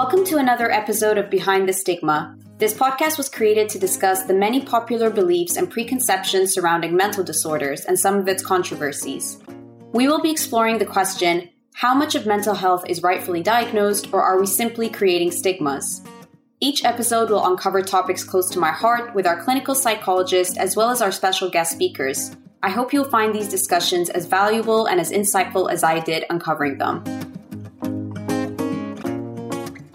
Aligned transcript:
Welcome 0.00 0.24
to 0.26 0.36
another 0.36 0.70
episode 0.70 1.18
of 1.18 1.28
Behind 1.28 1.68
the 1.68 1.72
Stigma. 1.72 2.38
This 2.58 2.72
podcast 2.72 3.18
was 3.18 3.28
created 3.28 3.68
to 3.70 3.80
discuss 3.80 4.22
the 4.22 4.32
many 4.32 4.64
popular 4.64 5.10
beliefs 5.10 5.56
and 5.56 5.68
preconceptions 5.68 6.54
surrounding 6.54 6.94
mental 6.94 7.24
disorders 7.24 7.84
and 7.84 7.98
some 7.98 8.14
of 8.14 8.28
its 8.28 8.40
controversies. 8.40 9.42
We 9.92 10.06
will 10.06 10.20
be 10.20 10.30
exploring 10.30 10.78
the 10.78 10.86
question 10.86 11.48
how 11.74 11.96
much 11.96 12.14
of 12.14 12.26
mental 12.26 12.54
health 12.54 12.84
is 12.88 13.02
rightfully 13.02 13.42
diagnosed, 13.42 14.12
or 14.12 14.22
are 14.22 14.38
we 14.38 14.46
simply 14.46 14.88
creating 14.88 15.32
stigmas? 15.32 16.00
Each 16.60 16.84
episode 16.84 17.28
will 17.28 17.44
uncover 17.44 17.82
topics 17.82 18.22
close 18.22 18.48
to 18.50 18.60
my 18.60 18.70
heart 18.70 19.16
with 19.16 19.26
our 19.26 19.42
clinical 19.42 19.74
psychologist 19.74 20.58
as 20.58 20.76
well 20.76 20.90
as 20.90 21.02
our 21.02 21.10
special 21.10 21.50
guest 21.50 21.72
speakers. 21.72 22.36
I 22.62 22.70
hope 22.70 22.92
you'll 22.92 23.10
find 23.10 23.34
these 23.34 23.48
discussions 23.48 24.10
as 24.10 24.26
valuable 24.26 24.86
and 24.86 25.00
as 25.00 25.10
insightful 25.10 25.72
as 25.72 25.82
I 25.82 25.98
did 25.98 26.24
uncovering 26.30 26.78
them. 26.78 27.02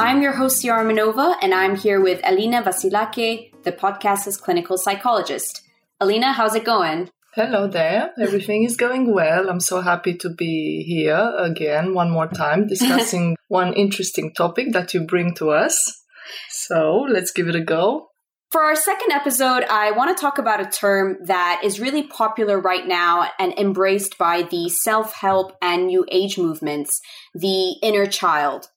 I'm 0.04 0.22
your 0.22 0.34
host, 0.34 0.66
Yara 0.66 0.84
Manova, 0.84 1.38
and 1.42 1.54
I'm 1.54 1.78
here 1.78 2.02
with 2.02 2.20
Alina 2.26 2.62
Vasilake, 2.62 3.54
the 3.64 3.72
podcast's 3.72 4.36
clinical 4.36 4.78
psychologist. 4.78 5.62
Alina, 6.02 6.34
how's 6.34 6.56
it 6.56 6.66
going? 6.66 7.10
Hello 7.36 7.70
there. 7.70 8.12
Everything 8.20 8.64
is 8.64 8.76
going 8.76 9.14
well. 9.14 9.50
I'm 9.50 9.62
so 9.62 9.80
happy 9.80 10.16
to 10.16 10.30
be 10.30 10.84
here 10.86 11.34
again, 11.38 11.94
one 11.94 12.12
more 12.12 12.28
time, 12.28 12.68
discussing 12.76 13.38
one 13.48 13.72
interesting 13.76 14.34
topic 14.34 14.74
that 14.74 14.94
you 14.94 15.06
bring 15.06 15.36
to 15.36 15.52
us. 15.52 16.04
So 16.50 17.08
let's 17.10 17.32
give 17.32 17.48
it 17.48 17.56
a 17.56 17.62
go. 17.62 18.10
For 18.52 18.62
our 18.62 18.76
second 18.76 19.14
episode, 19.14 19.64
I 19.64 19.92
want 19.92 20.16
to 20.16 20.22
talk 20.22 20.38
about 20.38 20.60
a 20.60 20.70
term 20.70 21.18
that 21.28 21.62
is 21.64 21.80
really 21.80 22.04
popular 22.04 22.60
right 22.60 22.86
now 22.86 23.32
and 23.40 23.54
embraced 23.58 24.18
by 24.18 24.42
the 24.42 24.68
self 24.68 25.14
help 25.14 25.54
and 25.62 25.88
new 25.88 26.06
age 26.12 26.38
movements 26.38 27.00
the 27.34 27.78
inner 27.82 28.06
child. 28.06 28.68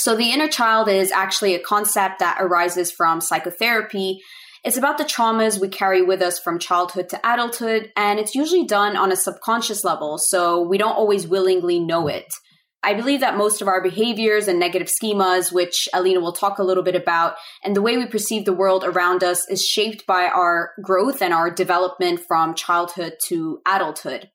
So, 0.00 0.14
the 0.14 0.30
inner 0.30 0.46
child 0.46 0.88
is 0.88 1.10
actually 1.10 1.56
a 1.56 1.58
concept 1.58 2.20
that 2.20 2.38
arises 2.38 2.92
from 2.92 3.20
psychotherapy. 3.20 4.20
It's 4.64 4.76
about 4.76 4.96
the 4.96 5.02
traumas 5.02 5.60
we 5.60 5.66
carry 5.66 6.02
with 6.02 6.22
us 6.22 6.38
from 6.38 6.60
childhood 6.60 7.08
to 7.08 7.20
adulthood, 7.24 7.90
and 7.96 8.20
it's 8.20 8.36
usually 8.36 8.64
done 8.64 8.96
on 8.96 9.10
a 9.10 9.16
subconscious 9.16 9.82
level, 9.82 10.16
so 10.16 10.60
we 10.62 10.78
don't 10.78 10.94
always 10.94 11.26
willingly 11.26 11.80
know 11.80 12.06
it. 12.06 12.32
I 12.84 12.94
believe 12.94 13.18
that 13.22 13.36
most 13.36 13.60
of 13.60 13.66
our 13.66 13.82
behaviors 13.82 14.46
and 14.46 14.60
negative 14.60 14.86
schemas, 14.86 15.50
which 15.50 15.88
Alina 15.92 16.20
will 16.20 16.32
talk 16.32 16.60
a 16.60 16.64
little 16.64 16.84
bit 16.84 16.94
about, 16.94 17.34
and 17.64 17.74
the 17.74 17.82
way 17.82 17.96
we 17.96 18.06
perceive 18.06 18.44
the 18.44 18.52
world 18.52 18.84
around 18.84 19.24
us 19.24 19.50
is 19.50 19.66
shaped 19.66 20.06
by 20.06 20.28
our 20.28 20.74
growth 20.80 21.20
and 21.20 21.34
our 21.34 21.50
development 21.50 22.20
from 22.28 22.54
childhood 22.54 23.14
to 23.24 23.60
adulthood. 23.66 24.30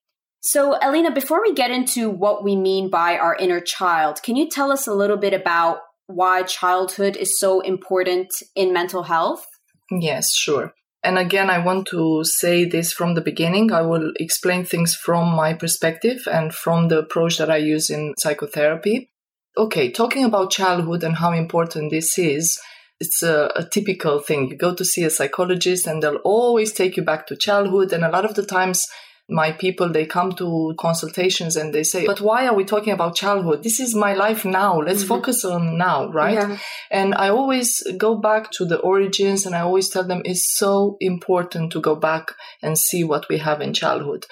So, 0.46 0.78
Alina, 0.82 1.10
before 1.10 1.42
we 1.42 1.54
get 1.54 1.72
into 1.72 2.10
what 2.10 2.44
we 2.44 2.58
mean 2.58 2.90
by 2.90 3.18
our 3.18 3.34
inner 3.34 3.62
child, 3.62 4.22
can 4.24 4.36
you 4.36 4.50
tell 4.50 4.74
us 4.74 4.88
a 4.88 4.94
little 4.94 5.16
bit 5.16 5.34
about 5.34 5.80
why 6.08 6.44
childhood 6.44 7.16
is 7.16 7.40
so 7.40 7.62
important 7.62 8.28
in 8.54 8.74
mental 8.74 9.04
health? 9.04 9.46
Yes, 9.90 10.36
sure. 10.36 10.74
And 11.02 11.18
again, 11.18 11.50
I 11.50 11.60
want 11.60 11.88
to 11.88 12.26
say 12.26 12.66
this 12.66 12.92
from 12.92 13.14
the 13.14 13.22
beginning. 13.22 13.72
I 13.72 13.84
will 13.84 14.12
explain 14.18 14.66
things 14.66 14.94
from 14.94 15.34
my 15.34 15.54
perspective 15.54 16.28
and 16.30 16.54
from 16.54 16.90
the 16.90 17.00
approach 17.00 17.38
that 17.38 17.50
I 17.50 17.58
use 17.58 17.90
in 17.90 18.14
psychotherapy. 18.18 19.12
Okay, 19.58 19.92
talking 19.92 20.26
about 20.26 20.52
childhood 20.52 21.06
and 21.06 21.16
how 21.16 21.32
important 21.32 21.90
this 21.90 22.18
is, 22.18 22.60
it's 23.00 23.24
a, 23.24 23.50
a, 23.56 23.64
typical 23.64 24.20
thing. 24.20 24.50
You 24.50 24.58
go 24.58 24.74
to 24.74 24.84
see 24.84 25.04
a 25.04 25.10
psychologist 25.10 25.88
and 25.88 26.04
they'll 26.04 26.18
always 26.26 26.74
take 26.74 26.98
you 26.98 27.04
back 27.04 27.28
to 27.28 27.38
childhood. 27.38 27.94
And 27.94 28.04
a 28.04 28.10
lot 28.10 28.26
of 28.26 28.36
the 28.36 28.46
times, 28.46 28.88
my 29.30 29.52
people 29.54 29.90
they 29.90 30.06
come 30.06 30.34
to 30.34 30.76
consultations 30.78 31.56
and 31.56 31.74
they 31.74 31.84
say 31.84 32.06
but 32.06 32.20
why 32.20 32.46
are 32.46 32.54
we 32.54 32.66
talking 32.66 32.92
about 32.92 33.16
childhood 33.16 33.64
this 33.64 33.80
is 33.80 33.96
my 33.96 34.14
life 34.14 34.44
now 34.44 34.80
let's 34.80 35.00
mm-hmm. 35.00 35.08
focus 35.10 35.46
on 35.46 35.78
now 35.78 36.10
right 36.12 36.34
yeah. 36.34 36.58
and 36.92 37.16
i 37.16 37.30
always 37.30 37.82
go 37.98 38.16
back 38.16 38.52
to 38.52 38.66
the 38.66 38.78
origins 38.80 39.46
and 39.46 39.56
i 39.56 39.62
always 39.62 39.88
tell 39.88 40.04
them 40.04 40.22
it's 40.26 40.54
so 40.54 40.98
important 41.00 41.72
to 41.72 41.80
go 41.80 41.96
back 41.96 42.34
and 42.62 42.78
see 42.78 43.04
what 43.04 43.28
we 43.30 43.38
have 43.38 43.62
in 43.62 43.74
childhood 43.74 44.26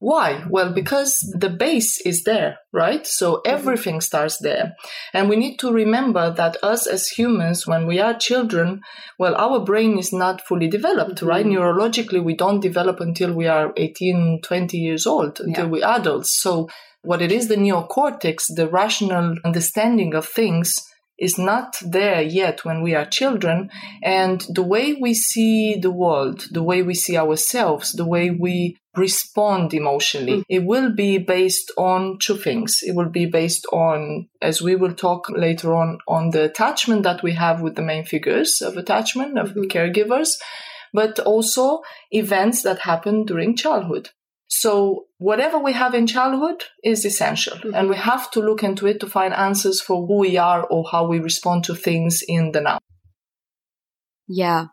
why? 0.00 0.44
Well, 0.48 0.72
because 0.72 1.18
the 1.36 1.50
base 1.50 2.00
is 2.00 2.22
there, 2.22 2.58
right? 2.72 3.04
So 3.06 3.36
mm-hmm. 3.36 3.50
everything 3.50 4.00
starts 4.00 4.38
there. 4.38 4.76
And 5.12 5.28
we 5.28 5.36
need 5.36 5.58
to 5.58 5.72
remember 5.72 6.30
that 6.30 6.62
us 6.62 6.86
as 6.86 7.08
humans, 7.08 7.66
when 7.66 7.86
we 7.86 7.98
are 7.98 8.14
children, 8.14 8.80
well, 9.18 9.34
our 9.34 9.58
brain 9.64 9.98
is 9.98 10.12
not 10.12 10.40
fully 10.46 10.68
developed, 10.68 11.16
mm-hmm. 11.16 11.26
right? 11.26 11.46
Neurologically, 11.46 12.22
we 12.22 12.36
don't 12.36 12.60
develop 12.60 13.00
until 13.00 13.32
we 13.32 13.48
are 13.48 13.72
18, 13.76 14.40
20 14.42 14.78
years 14.78 15.04
old, 15.04 15.40
until 15.40 15.64
yeah. 15.64 15.70
we're 15.70 15.84
adults. 15.86 16.32
So 16.32 16.68
what 17.02 17.20
it 17.20 17.32
is, 17.32 17.48
the 17.48 17.56
neocortex, 17.56 18.44
the 18.54 18.68
rational 18.68 19.36
understanding 19.44 20.14
of 20.14 20.26
things, 20.26 20.80
is 21.18 21.36
not 21.36 21.76
there 21.82 22.22
yet 22.22 22.64
when 22.64 22.80
we 22.82 22.94
are 22.94 23.04
children. 23.04 23.70
And 24.02 24.46
the 24.48 24.62
way 24.62 24.94
we 24.94 25.14
see 25.14 25.76
the 25.80 25.90
world, 25.90 26.46
the 26.52 26.62
way 26.62 26.82
we 26.82 26.94
see 26.94 27.16
ourselves, 27.16 27.92
the 27.92 28.06
way 28.06 28.30
we 28.30 28.76
respond 28.98 29.72
emotionally, 29.72 30.38
mm. 30.38 30.44
it 30.48 30.64
will 30.64 30.92
be 30.94 31.18
based 31.18 31.70
on 31.76 32.18
two 32.18 32.36
things. 32.36 32.80
It 32.82 32.94
will 32.94 33.08
be 33.08 33.26
based 33.26 33.66
on, 33.72 34.28
as 34.42 34.60
we 34.60 34.76
will 34.76 34.94
talk 34.94 35.30
later 35.30 35.74
on, 35.74 35.98
on 36.06 36.30
the 36.30 36.44
attachment 36.44 37.04
that 37.04 37.22
we 37.22 37.32
have 37.32 37.60
with 37.60 37.76
the 37.76 37.82
main 37.82 38.04
figures 38.04 38.60
of 38.60 38.76
attachment, 38.76 39.38
of 39.38 39.50
mm-hmm. 39.50 39.64
caregivers, 39.64 40.30
but 40.92 41.18
also 41.20 41.80
events 42.10 42.62
that 42.62 42.80
happen 42.80 43.24
during 43.24 43.56
childhood. 43.56 44.10
So 44.48 45.06
whatever 45.18 45.58
we 45.58 45.74
have 45.74 45.94
in 45.94 46.06
childhood 46.06 46.64
is 46.82 47.04
essential 47.04 47.56
mm-hmm. 47.58 47.74
and 47.74 47.88
we 47.88 47.96
have 47.96 48.30
to 48.32 48.40
look 48.40 48.62
into 48.62 48.86
it 48.86 48.98
to 49.00 49.06
find 49.06 49.34
answers 49.34 49.80
for 49.80 50.06
who 50.06 50.18
we 50.18 50.36
are 50.38 50.64
or 50.64 50.88
how 50.90 51.06
we 51.06 51.18
respond 51.18 51.64
to 51.64 51.74
things 51.74 52.22
in 52.26 52.52
the 52.52 52.62
now. 52.62 52.78
Yeah. 54.26 54.66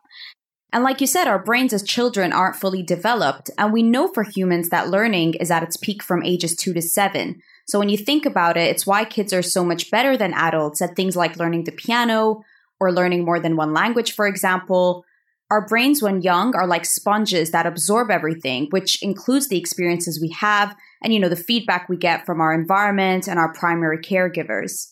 And 0.76 0.84
like 0.84 1.00
you 1.00 1.08
said, 1.08 1.30
our 1.30 1.40
brains 1.40 1.72
as 1.72 1.84
children 1.84 2.34
aren't 2.34 2.58
fully 2.58 2.84
developed. 2.84 3.50
And 3.58 3.72
we 3.72 3.82
know 3.82 4.10
for 4.10 4.24
humans 4.24 4.68
that 4.70 4.90
learning 4.90 5.36
is 5.36 5.50
at 5.50 5.64
its 5.64 5.78
peak 5.78 6.04
from 6.04 6.22
ages 6.22 6.54
two 6.54 6.74
to 6.74 6.82
seven. 6.82 7.42
So 7.66 7.80
when 7.80 7.88
you 7.88 7.96
think 7.96 8.26
about 8.26 8.58
it, 8.58 8.72
it's 8.72 8.86
why 8.86 9.06
kids 9.06 9.32
are 9.32 9.42
so 9.42 9.64
much 9.64 9.90
better 9.90 10.18
than 10.18 10.34
adults 10.34 10.82
at 10.82 10.98
things 10.98 11.16
like 11.16 11.38
learning 11.38 11.64
the 11.64 11.72
piano 11.72 12.44
or 12.82 12.92
learning 12.92 13.24
more 13.24 13.40
than 13.40 13.56
one 13.56 13.74
language, 13.74 14.12
for 14.12 14.28
example, 14.28 15.06
our 15.50 15.66
brains, 15.66 16.02
when 16.02 16.22
young, 16.22 16.54
are 16.58 16.68
like 16.68 16.84
sponges 16.84 17.52
that 17.52 17.66
absorb 17.66 18.12
everything, 18.12 18.68
which 18.72 19.02
includes 19.02 19.48
the 19.48 19.58
experiences 19.58 20.20
we 20.20 20.36
have 20.42 20.76
and, 21.02 21.14
you 21.14 21.22
know, 21.22 21.30
the 21.30 21.38
feedback 21.38 21.88
we 21.88 21.96
get 21.96 22.26
from 22.26 22.42
our 22.42 22.54
environment 22.54 23.30
and 23.30 23.40
our 23.40 23.54
primary 23.54 24.00
caregivers. 24.00 24.92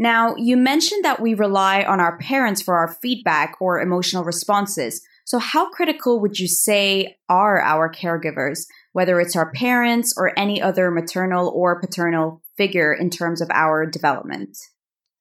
Now, 0.00 0.34
you 0.34 0.56
mentioned 0.56 1.04
that 1.04 1.20
we 1.20 1.34
rely 1.34 1.84
on 1.84 2.00
our 2.00 2.18
parents 2.18 2.60
for 2.60 2.74
our 2.74 2.88
feedback 2.88 3.54
or 3.60 3.80
emotional 3.80 4.24
responses. 4.24 5.00
So, 5.32 5.38
how 5.38 5.70
critical 5.70 6.20
would 6.20 6.38
you 6.38 6.46
say 6.46 7.16
are 7.26 7.58
our 7.58 7.90
caregivers, 7.90 8.66
whether 8.92 9.18
it's 9.18 9.34
our 9.34 9.50
parents 9.50 10.12
or 10.14 10.38
any 10.38 10.60
other 10.60 10.90
maternal 10.90 11.48
or 11.48 11.80
paternal 11.80 12.42
figure 12.58 12.92
in 12.92 13.08
terms 13.08 13.40
of 13.40 13.48
our 13.50 13.86
development? 13.86 14.58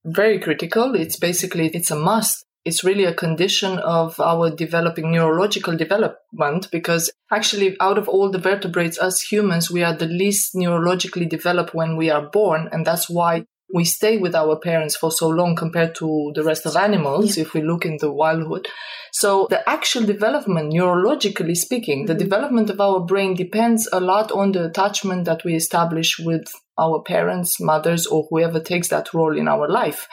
Very 0.04 0.38
critical. 0.38 0.96
It's 0.96 1.16
basically 1.16 1.68
it's 1.74 1.92
a 1.92 1.96
must 1.96 2.44
it's 2.64 2.84
really 2.84 3.06
a 3.06 3.14
condition 3.14 3.80
of 3.80 4.20
our 4.20 4.52
developing 4.52 5.12
neurological 5.12 5.76
development 5.76 6.70
because 6.72 7.10
actually 7.32 7.76
out 7.80 7.98
of 7.98 8.08
all 8.08 8.30
the 8.30 8.38
vertebrates 8.38 8.98
as 8.98 9.22
humans 9.22 9.72
we 9.72 9.82
are 9.82 9.96
the 9.96 10.06
least 10.06 10.54
neurologically 10.54 11.28
developed 11.28 11.74
when 11.74 11.98
we 11.98 12.10
are 12.10 12.30
born 12.30 12.70
and 12.72 12.86
that's 12.86 13.10
why 13.10 13.46
we 13.74 13.86
stay 13.86 14.18
with 14.18 14.36
our 14.36 14.58
parents 14.58 14.96
for 14.96 15.12
so 15.12 15.28
long 15.28 15.56
compared 15.56 15.96
to 15.96 16.32
the 16.36 16.44
rest 16.44 16.66
of 16.66 16.76
animals 16.76 17.38
yeah. 17.38 17.44
if 17.44 17.54
we 17.54 17.62
look 17.62 17.86
in 17.86 17.98
the 18.00 18.12
wildhood 18.12 18.68
so 19.12 19.48
the 19.50 19.70
actual 19.70 20.04
development 20.04 20.72
neurologically 20.74 21.56
speaking 21.56 22.06
the 22.06 22.14
mm-hmm. 22.14 22.24
development 22.24 22.70
of 22.70 22.80
our 22.80 23.00
brain 23.00 23.34
depends 23.34 23.88
a 23.92 24.00
lot 24.00 24.32
on 24.32 24.52
the 24.52 24.66
attachment 24.66 25.26
that 25.26 25.44
we 25.44 25.56
establish 25.56 26.20
with 26.20 26.46
our 26.78 27.02
parents 27.02 27.60
mothers 27.60 28.06
or 28.06 28.28
whoever 28.30 28.60
takes 28.60 28.88
that 28.88 29.14
role 29.14 29.38
in 29.38 29.48
our 29.48 29.70
life 29.70 30.08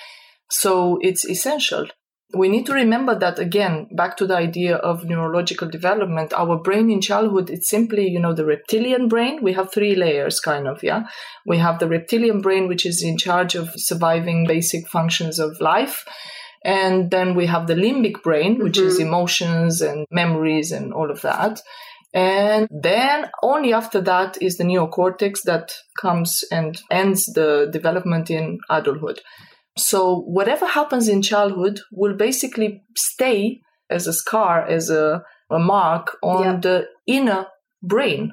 so 0.51 0.99
it's 1.03 1.25
essential 1.25 1.87
we 2.35 2.49
need 2.49 2.67
to 2.67 2.75
remember 2.75 3.19
that 3.19 3.39
again 3.39 3.89
back 3.93 4.17
to 4.19 4.27
the 4.27 4.37
idea 4.37 4.77
of 4.77 5.05
neurological 5.05 5.69
development 5.69 6.33
our 6.35 6.59
brain 6.59 6.91
in 6.91 7.01
childhood 7.01 7.49
it's 7.49 7.71
simply 7.71 8.07
you 8.07 8.21
know 8.21 8.35
the 8.35 8.45
reptilian 8.45 9.09
brain. 9.09 9.43
We 9.43 9.55
have 9.55 9.73
three 9.73 9.95
layers 9.95 10.39
kind 10.39 10.69
of 10.69 10.83
yeah? 10.83 11.05
We 11.47 11.59
have 11.59 11.79
the 11.79 11.89
reptilian 11.89 12.41
brain 12.41 12.69
which 12.69 12.85
is 12.85 13.03
in 13.03 13.17
charge 13.17 13.55
of 13.55 13.71
surviving 13.77 14.47
basic 14.47 14.89
functions 14.89 15.39
of 15.39 15.61
life 15.61 16.05
and 16.65 17.11
then 17.11 17.35
we 17.35 17.47
have 17.47 17.67
the 17.67 17.75
limbic 17.75 18.23
brain 18.23 18.63
which 18.63 18.77
mm-hmm. 18.77 18.89
is 18.89 18.99
emotions 18.99 19.81
and 19.81 20.07
memories 20.11 20.71
and 20.71 20.93
all 20.93 21.11
of 21.11 21.23
that. 21.23 21.61
And 22.13 22.69
then 22.71 23.31
only 23.43 23.73
after 23.73 24.01
that 24.03 24.41
is 24.41 24.57
the 24.57 24.65
neocortex 24.65 25.43
that 25.45 25.75
comes 26.01 26.43
and 26.51 26.81
ends 26.91 27.27
the 27.27 27.69
development 27.71 28.31
in 28.31 28.61
adulthood 28.71 29.21
so 29.79 30.21
whatever 30.21 30.67
happens 30.67 31.09
in 31.09 31.23
childhood 31.23 31.81
will 31.93 32.15
basically 32.15 32.83
stay 32.97 33.61
as 33.91 34.07
a 34.07 34.13
scar, 34.13 34.67
as 34.67 34.91
a, 34.91 35.23
a 35.51 35.59
mark 35.59 36.17
on 36.23 36.43
yeah. 36.43 36.57
the 36.57 36.87
inner 37.07 37.47
brain. 37.83 38.33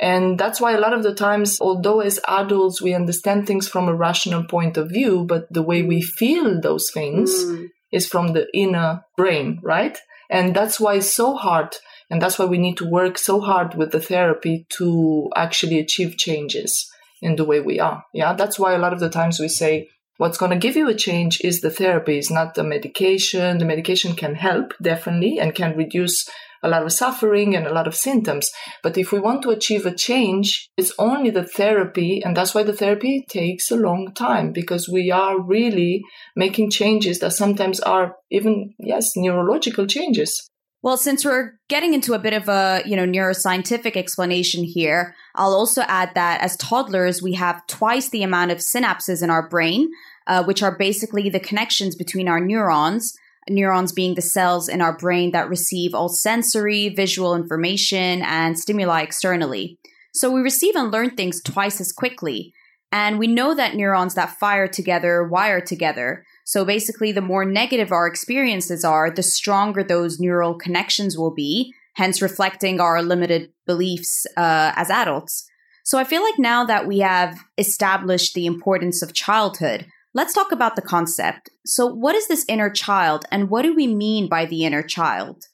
And 0.00 0.38
that's 0.38 0.60
why 0.60 0.72
a 0.72 0.80
lot 0.80 0.92
of 0.92 1.02
the 1.02 1.14
times, 1.14 1.60
although 1.60 2.00
as 2.00 2.20
adults 2.26 2.82
we 2.82 2.94
understand 2.94 3.46
things 3.46 3.68
from 3.68 3.88
a 3.88 3.94
rational 3.94 4.44
point 4.44 4.76
of 4.76 4.88
view, 4.88 5.24
but 5.24 5.52
the 5.52 5.62
way 5.62 5.82
we 5.82 6.02
feel 6.02 6.60
those 6.60 6.90
things 6.92 7.30
mm. 7.32 7.68
is 7.92 8.06
from 8.06 8.32
the 8.32 8.46
inner 8.52 9.04
brain, 9.16 9.60
right? 9.62 9.98
And 10.30 10.54
that's 10.54 10.80
why 10.80 10.96
it's 10.96 11.12
so 11.12 11.36
hard. 11.36 11.76
And 12.10 12.20
that's 12.20 12.38
why 12.38 12.44
we 12.44 12.58
need 12.58 12.76
to 12.78 12.90
work 12.90 13.18
so 13.18 13.40
hard 13.40 13.76
with 13.76 13.92
the 13.92 14.00
therapy 14.00 14.66
to 14.78 15.30
actually 15.36 15.78
achieve 15.78 16.16
changes 16.16 16.90
in 17.22 17.36
the 17.36 17.44
way 17.44 17.60
we 17.60 17.80
are. 17.80 18.04
Yeah. 18.12 18.34
That's 18.34 18.58
why 18.58 18.74
a 18.74 18.78
lot 18.78 18.92
of 18.92 19.00
the 19.00 19.08
times 19.08 19.40
we 19.40 19.48
say, 19.48 19.88
what's 20.16 20.38
going 20.38 20.52
to 20.52 20.58
give 20.58 20.76
you 20.76 20.88
a 20.88 20.94
change 20.94 21.40
is 21.42 21.60
the 21.60 21.70
therapy, 21.70 22.18
is 22.18 22.30
not 22.30 22.54
the 22.54 22.64
medication. 22.64 23.58
The 23.58 23.64
medication 23.64 24.14
can 24.14 24.34
help 24.34 24.74
definitely 24.80 25.38
and 25.38 25.54
can 25.54 25.76
reduce 25.76 26.28
a 26.62 26.68
lot 26.68 26.82
of 26.82 26.92
suffering 26.92 27.54
and 27.54 27.66
a 27.66 27.72
lot 27.72 27.86
of 27.86 27.94
symptoms. 27.94 28.50
But 28.82 28.96
if 28.96 29.12
we 29.12 29.20
want 29.20 29.42
to 29.42 29.50
achieve 29.50 29.84
a 29.84 29.94
change, 29.94 30.70
it's 30.78 30.94
only 30.98 31.30
the 31.30 31.44
therapy. 31.44 32.22
And 32.24 32.34
that's 32.34 32.54
why 32.54 32.62
the 32.62 32.72
therapy 32.72 33.24
takes 33.28 33.70
a 33.70 33.76
long 33.76 34.12
time 34.14 34.52
because 34.52 34.88
we 34.88 35.10
are 35.10 35.38
really 35.38 36.02
making 36.34 36.70
changes 36.70 37.18
that 37.18 37.34
sometimes 37.34 37.80
are 37.80 38.16
even, 38.30 38.74
yes, 38.78 39.12
neurological 39.14 39.86
changes. 39.86 40.50
Well, 40.84 40.98
since 40.98 41.24
we're 41.24 41.52
getting 41.70 41.94
into 41.94 42.12
a 42.12 42.18
bit 42.18 42.34
of 42.34 42.46
a, 42.46 42.82
you 42.84 42.94
know, 42.94 43.06
neuroscientific 43.06 43.96
explanation 43.96 44.64
here, 44.64 45.14
I'll 45.34 45.54
also 45.54 45.80
add 45.88 46.10
that 46.14 46.42
as 46.42 46.58
toddlers, 46.58 47.22
we 47.22 47.32
have 47.36 47.66
twice 47.68 48.10
the 48.10 48.22
amount 48.22 48.50
of 48.50 48.58
synapses 48.58 49.22
in 49.22 49.30
our 49.30 49.48
brain, 49.48 49.88
uh, 50.26 50.44
which 50.44 50.62
are 50.62 50.76
basically 50.76 51.30
the 51.30 51.40
connections 51.40 51.96
between 51.96 52.28
our 52.28 52.38
neurons 52.38 53.16
neurons 53.48 53.92
being 53.92 54.14
the 54.14 54.22
cells 54.22 54.68
in 54.68 54.80
our 54.80 54.96
brain 54.96 55.30
that 55.32 55.48
receive 55.48 55.94
all 55.94 56.08
sensory, 56.08 56.90
visual 56.90 57.34
information 57.34 58.22
and 58.22 58.58
stimuli 58.58 59.02
externally. 59.02 59.78
So 60.12 60.30
we 60.30 60.40
receive 60.40 60.76
and 60.76 60.90
learn 60.90 61.16
things 61.16 61.42
twice 61.42 61.80
as 61.80 61.92
quickly. 61.92 62.52
And 62.92 63.18
we 63.18 63.26
know 63.26 63.54
that 63.54 63.74
neurons 63.74 64.14
that 64.14 64.38
fire 64.38 64.68
together 64.68 65.24
wire 65.24 65.60
together. 65.60 66.24
So 66.44 66.64
basically, 66.64 67.12
the 67.12 67.20
more 67.20 67.44
negative 67.44 67.90
our 67.90 68.06
experiences 68.06 68.84
are, 68.84 69.10
the 69.10 69.22
stronger 69.22 69.82
those 69.82 70.20
neural 70.20 70.54
connections 70.54 71.16
will 71.16 71.34
be, 71.34 71.72
hence 71.94 72.22
reflecting 72.22 72.80
our 72.80 73.02
limited 73.02 73.50
beliefs 73.66 74.26
uh, 74.36 74.72
as 74.76 74.90
adults. 74.90 75.48
So 75.84 75.98
I 75.98 76.04
feel 76.04 76.22
like 76.22 76.38
now 76.38 76.64
that 76.64 76.86
we 76.86 77.00
have 77.00 77.38
established 77.58 78.34
the 78.34 78.46
importance 78.46 79.02
of 79.02 79.12
childhood, 79.12 79.86
Let's 80.16 80.32
talk 80.32 80.52
about 80.52 80.76
the 80.76 80.82
concept. 80.82 81.50
So, 81.66 81.86
what 81.86 82.14
is 82.14 82.28
this 82.28 82.44
inner 82.48 82.70
child, 82.70 83.24
and 83.32 83.50
what 83.50 83.62
do 83.62 83.74
we 83.74 83.88
mean 83.88 84.28
by 84.28 84.46
the 84.46 84.64
inner 84.64 84.82
child? 84.82 85.46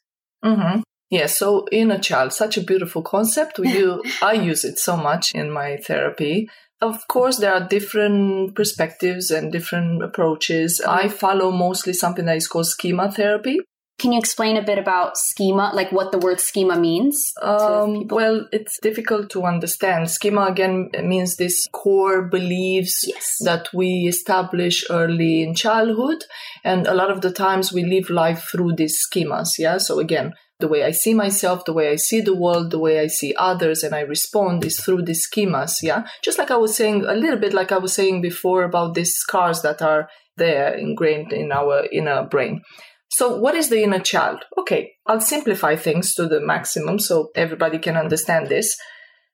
Mm-hmm. 0.45 0.81
Yeah, 1.09 1.25
so 1.25 1.65
inner 1.71 1.97
child, 1.97 2.31
such 2.31 2.57
a 2.57 2.61
beautiful 2.61 3.01
concept. 3.01 3.57
You, 3.57 4.03
I 4.21 4.33
use 4.33 4.63
it 4.63 4.77
so 4.77 4.95
much 4.95 5.33
in 5.33 5.49
my 5.49 5.77
therapy. 5.77 6.47
Of 6.81 7.07
course, 7.07 7.37
there 7.37 7.53
are 7.53 7.67
different 7.67 8.55
perspectives 8.55 9.29
and 9.29 9.51
different 9.51 10.03
approaches. 10.03 10.81
I 10.81 11.09
follow 11.09 11.51
mostly 11.51 11.93
something 11.93 12.25
that 12.25 12.37
is 12.37 12.47
called 12.47 12.65
schema 12.65 13.11
therapy. 13.11 13.59
Can 13.99 14.13
you 14.13 14.17
explain 14.17 14.57
a 14.57 14.63
bit 14.63 14.79
about 14.79 15.15
schema, 15.15 15.69
like 15.75 15.91
what 15.91 16.11
the 16.11 16.17
word 16.17 16.39
schema 16.39 16.75
means? 16.75 17.33
Um, 17.39 18.07
well, 18.07 18.47
it's 18.51 18.79
difficult 18.81 19.29
to 19.29 19.43
understand. 19.43 20.09
Schema 20.09 20.45
again 20.47 20.89
means 21.03 21.35
this 21.35 21.67
core 21.71 22.23
beliefs 22.23 23.05
yes. 23.07 23.37
that 23.41 23.69
we 23.75 24.07
establish 24.07 24.83
early 24.89 25.43
in 25.43 25.53
childhood, 25.53 26.23
and 26.63 26.87
a 26.87 26.95
lot 26.95 27.11
of 27.11 27.21
the 27.21 27.31
times 27.31 27.71
we 27.71 27.85
live 27.85 28.09
life 28.09 28.49
through 28.51 28.73
these 28.75 28.97
schemas. 29.05 29.59
Yeah. 29.59 29.77
So 29.77 29.99
again, 29.99 30.33
the 30.61 30.67
way 30.67 30.83
I 30.83 30.91
see 30.91 31.13
myself, 31.13 31.65
the 31.65 31.73
way 31.73 31.89
I 31.89 31.95
see 31.97 32.21
the 32.21 32.35
world, 32.35 32.71
the 32.71 32.79
way 32.79 32.99
I 32.99 33.07
see 33.07 33.35
others, 33.37 33.83
and 33.83 33.93
I 33.93 34.01
respond 34.01 34.63
is 34.63 34.79
through 34.79 35.03
these 35.03 35.27
schemas. 35.27 35.73
Yeah. 35.81 36.05
Just 36.23 36.37
like 36.37 36.51
I 36.51 36.57
was 36.57 36.75
saying 36.75 37.03
a 37.05 37.13
little 37.13 37.39
bit, 37.39 37.53
like 37.53 37.71
I 37.71 37.77
was 37.77 37.93
saying 37.93 38.21
before 38.21 38.63
about 38.63 38.93
these 38.93 39.15
scars 39.15 39.61
that 39.63 39.81
are 39.81 40.09
there 40.37 40.73
ingrained 40.73 41.33
in 41.33 41.51
our 41.51 41.85
inner 41.91 42.23
brain. 42.23 42.61
So, 43.09 43.35
what 43.37 43.55
is 43.55 43.69
the 43.69 43.83
inner 43.83 43.99
child? 43.99 44.45
Okay, 44.57 44.93
I'll 45.05 45.19
simplify 45.19 45.75
things 45.75 46.15
to 46.15 46.27
the 46.27 46.39
maximum 46.39 46.97
so 46.97 47.29
everybody 47.35 47.77
can 47.77 47.97
understand 47.97 48.47
this. 48.47 48.77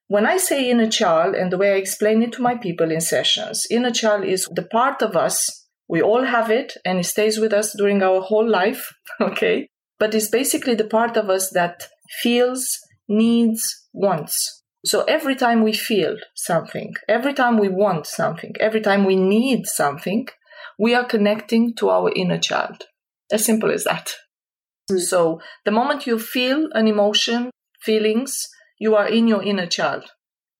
When 0.07 0.25
I 0.25 0.38
say 0.38 0.69
inner 0.69 0.89
child, 0.89 1.35
and 1.35 1.51
the 1.51 1.57
way 1.57 1.73
I 1.73 1.77
explain 1.77 2.23
it 2.23 2.31
to 2.33 2.41
my 2.41 2.56
people 2.56 2.91
in 2.91 3.01
sessions, 3.01 3.68
inner 3.69 3.91
child 3.91 4.23
is 4.23 4.47
the 4.51 4.63
part 4.63 5.01
of 5.03 5.15
us, 5.15 5.68
we 5.88 6.01
all 6.01 6.23
have 6.23 6.50
it, 6.50 6.73
and 6.83 7.00
it 7.00 7.06
stays 7.06 7.38
with 7.38 7.53
us 7.53 7.75
during 7.77 8.01
our 8.01 8.21
whole 8.21 8.50
life, 8.50 8.94
okay? 9.21 9.69
But 9.99 10.13
it's 10.13 10.29
basically 10.29 10.75
the 10.75 10.85
part 10.85 11.17
of 11.17 11.29
us 11.29 11.49
that 11.51 11.88
feels, 12.21 12.79
needs, 13.07 13.88
wants. 13.94 14.63
So 14.85 15.03
every 15.03 15.35
time 15.35 15.63
we 15.63 15.73
feel 15.73 16.17
something, 16.35 16.94
every 17.09 17.33
time 17.33 17.57
we 17.57 17.67
want 17.67 18.05
something, 18.05 18.53
every 18.59 18.81
time 18.81 19.05
we 19.05 19.15
need 19.15 19.65
something, 19.65 20.27
we 20.79 20.94
are 20.94 21.05
connecting 21.05 21.73
to 21.75 21.89
our 21.89 22.11
inner 22.15 22.38
child. 22.38 22.83
As 23.31 23.44
simple 23.44 23.71
as 23.71 23.83
that. 23.83 24.13
Mm. 24.89 25.01
So 25.01 25.41
the 25.65 25.71
moment 25.71 26.07
you 26.07 26.19
feel 26.19 26.69
an 26.73 26.88
emotion, 26.88 27.51
feelings, 27.81 28.47
you 28.79 28.95
are 28.95 29.07
in 29.07 29.27
your 29.27 29.44
inner 29.44 29.65
child. 29.65 30.05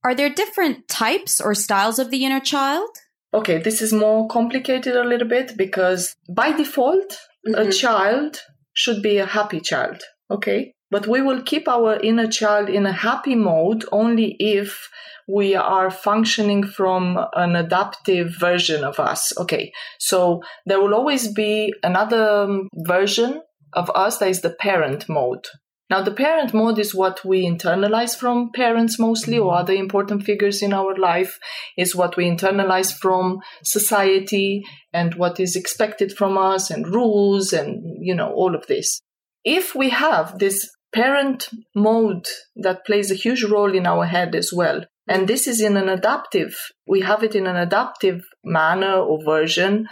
Are 0.04 0.16
there 0.16 0.30
different 0.30 0.88
types 0.88 1.40
or 1.40 1.54
styles 1.54 2.00
of 2.00 2.12
the 2.12 2.26
inner 2.26 2.40
child? 2.40 2.90
Okay, 3.34 3.60
this 3.60 3.82
is 3.82 3.94
more 3.94 4.28
complicated 4.28 4.96
a 4.96 5.04
little 5.04 5.28
bit 5.28 5.58
because 5.58 6.16
by 6.30 6.52
default, 6.52 7.20
mm-hmm. 7.48 7.56
a 7.56 7.72
child 7.72 8.42
should 8.78 9.02
be 9.02 9.18
a 9.18 9.26
happy 9.26 9.60
child. 9.60 10.04
Okay. 10.30 10.72
But 10.92 11.08
we 11.08 11.22
will 11.22 11.42
keep 11.42 11.68
our 11.68 12.00
inner 12.00 12.28
child 12.28 12.70
in 12.70 12.86
a 12.86 12.92
happy 12.92 13.36
mode 13.36 13.84
only 13.92 14.38
if 14.40 14.88
we 15.28 15.56
are 15.56 15.90
functioning 15.90 16.64
from 16.64 17.20
an 17.34 17.56
adaptive 17.56 18.36
version 18.40 18.84
of 18.84 19.00
us. 19.00 19.38
Okay. 19.38 19.72
So 20.00 20.42
there 20.68 20.80
will 20.80 20.94
always 20.94 21.34
be 21.34 21.74
another 21.84 22.44
um, 22.44 22.70
version 22.76 23.42
of 23.74 23.90
us 23.96 24.20
that 24.20 24.30
is 24.30 24.42
the 24.42 24.52
parent 24.52 25.10
mode. 25.10 25.46
Now, 25.90 26.02
the 26.02 26.12
parent 26.12 26.54
mode 26.54 26.80
is 26.80 26.94
what 26.94 27.24
we 27.24 27.46
internalize 27.46 28.16
from 28.16 28.52
parents 28.52 29.00
mostly 29.00 29.38
or 29.38 29.56
other 29.56 29.74
important 29.74 30.24
figures 30.24 30.62
in 30.62 30.74
our 30.74 30.98
life, 30.98 31.40
is 31.78 31.96
what 31.96 32.18
we 32.18 32.26
internalize 32.26 32.94
from 32.94 33.40
society 33.64 34.64
and 34.92 35.16
what 35.16 35.40
is 35.40 35.56
expected 35.56 36.12
from 36.12 36.38
us 36.38 36.70
and 36.70 36.88
rules 36.88 37.54
and, 37.54 37.98
you 38.02 38.14
know, 38.14 38.34
all 38.34 38.54
of 38.54 38.68
this. 38.68 39.00
If 39.46 39.76
we 39.76 39.90
have 39.90 40.40
this 40.40 40.70
parent 40.94 41.50
mode 41.74 42.26
that 42.58 42.86
plays 42.86 43.10
a 43.10 43.16
huge 43.16 43.44
role 43.46 43.74
in 43.74 43.88
our 43.88 44.06
head 44.06 44.36
as 44.36 44.52
well, 44.54 44.84
and 45.08 45.28
this 45.28 45.48
is 45.48 45.62
in 45.62 45.78
an 45.78 45.88
adaptive, 45.88 46.54
we 46.86 47.00
have 47.00 47.24
it 47.24 47.34
in 47.34 47.48
an 47.48 47.56
adaptive 47.56 48.22
manner 48.44 48.96
or 48.96 49.24
version. 49.24 49.88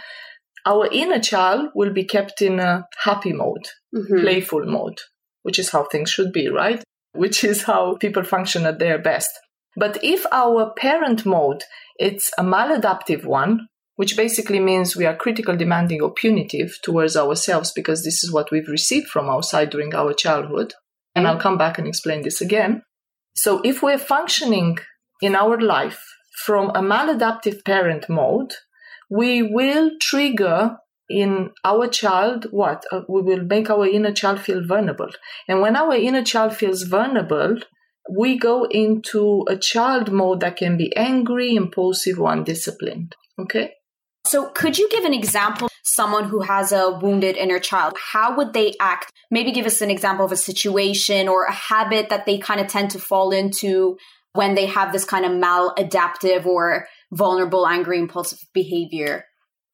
Our 0.66 0.88
inner 0.92 1.20
child 1.20 1.70
will 1.74 1.92
be 1.92 2.04
kept 2.04 2.42
in 2.42 2.60
a 2.60 2.84
happy 3.04 3.32
mode, 3.32 3.66
mm-hmm. 3.94 4.20
playful 4.20 4.66
mode, 4.66 4.98
which 5.46 5.60
is 5.60 5.70
how 5.70 5.84
things 5.84 6.10
should 6.10 6.32
be, 6.32 6.48
right? 6.48 6.82
Which 7.12 7.44
is 7.44 7.62
how 7.62 7.96
people 7.98 8.24
function 8.24 8.66
at 8.66 8.80
their 8.80 8.98
best. 8.98 9.30
But 9.76 9.96
if 10.02 10.26
our 10.32 10.72
parent 10.76 11.24
mode, 11.24 11.62
it's 12.00 12.32
a 12.36 12.42
maladaptive 12.42 13.24
one, 13.24 13.68
which 13.94 14.16
basically 14.16 14.58
means 14.58 14.96
we 14.96 15.06
are 15.06 15.14
critical, 15.14 15.56
demanding, 15.56 16.02
or 16.02 16.12
punitive 16.12 16.76
towards 16.82 17.16
ourselves 17.16 17.70
because 17.70 18.02
this 18.02 18.24
is 18.24 18.32
what 18.32 18.50
we've 18.50 18.66
received 18.66 19.06
from 19.06 19.30
outside 19.30 19.70
during 19.70 19.94
our 19.94 20.12
childhood. 20.12 20.74
And 21.14 21.28
I'll 21.28 21.38
come 21.38 21.56
back 21.56 21.78
and 21.78 21.86
explain 21.86 22.22
this 22.22 22.40
again. 22.40 22.82
So 23.36 23.60
if 23.62 23.84
we're 23.84 23.98
functioning 23.98 24.78
in 25.22 25.36
our 25.36 25.60
life 25.60 26.02
from 26.44 26.70
a 26.70 26.82
maladaptive 26.82 27.64
parent 27.64 28.08
mode, 28.08 28.52
we 29.08 29.42
will 29.42 29.92
trigger 30.00 30.78
in 31.08 31.50
our 31.64 31.88
child 31.88 32.46
what? 32.50 32.84
Uh, 32.90 33.02
we 33.08 33.22
will 33.22 33.44
make 33.44 33.70
our 33.70 33.86
inner 33.86 34.12
child 34.12 34.40
feel 34.40 34.64
vulnerable. 34.64 35.10
And 35.48 35.60
when 35.60 35.76
our 35.76 35.94
inner 35.94 36.24
child 36.24 36.56
feels 36.56 36.82
vulnerable, 36.82 37.58
we 38.10 38.38
go 38.38 38.64
into 38.64 39.44
a 39.48 39.56
child 39.56 40.12
mode 40.12 40.40
that 40.40 40.56
can 40.56 40.76
be 40.76 40.94
angry, 40.96 41.54
impulsive, 41.54 42.20
or 42.20 42.32
undisciplined. 42.32 43.14
Okay? 43.38 43.72
So, 44.26 44.48
could 44.50 44.78
you 44.78 44.88
give 44.90 45.04
an 45.04 45.14
example? 45.14 45.68
Someone 45.84 46.24
who 46.24 46.40
has 46.40 46.72
a 46.72 46.98
wounded 47.00 47.36
inner 47.36 47.60
child, 47.60 47.96
how 48.12 48.36
would 48.36 48.52
they 48.52 48.74
act? 48.80 49.12
Maybe 49.30 49.52
give 49.52 49.66
us 49.66 49.80
an 49.80 49.90
example 49.90 50.24
of 50.24 50.32
a 50.32 50.36
situation 50.36 51.28
or 51.28 51.44
a 51.44 51.52
habit 51.52 52.08
that 52.10 52.26
they 52.26 52.38
kind 52.38 52.60
of 52.60 52.66
tend 52.66 52.90
to 52.90 52.98
fall 52.98 53.30
into 53.30 53.96
when 54.32 54.54
they 54.54 54.66
have 54.66 54.92
this 54.92 55.04
kind 55.04 55.24
of 55.24 55.32
maladaptive 55.32 56.44
or 56.44 56.86
vulnerable, 57.12 57.66
angry, 57.66 57.98
impulsive 57.98 58.40
behavior? 58.52 59.24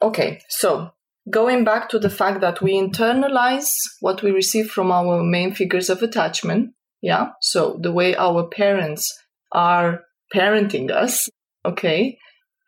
Okay, 0.03 0.41
so 0.49 0.93
going 1.31 1.65
back 1.65 1.89
to 1.91 1.99
the 1.99 2.11
fact 2.11 2.41
that 2.41 2.61
we 2.61 2.75
internalize 2.75 3.71
what 4.01 4.23
we 4.23 4.31
receive 4.31 4.71
from 4.71 4.91
our 4.91 5.23
main 5.23 5.55
figures 5.55 5.89
of 5.91 6.03
attachment. 6.03 6.75
Yeah, 7.01 7.31
so 7.41 7.79
the 7.81 7.93
way 7.93 8.15
our 8.15 8.47
parents 8.47 9.13
are 9.51 10.03
parenting 10.35 10.91
us, 10.91 11.29
okay, 11.65 12.19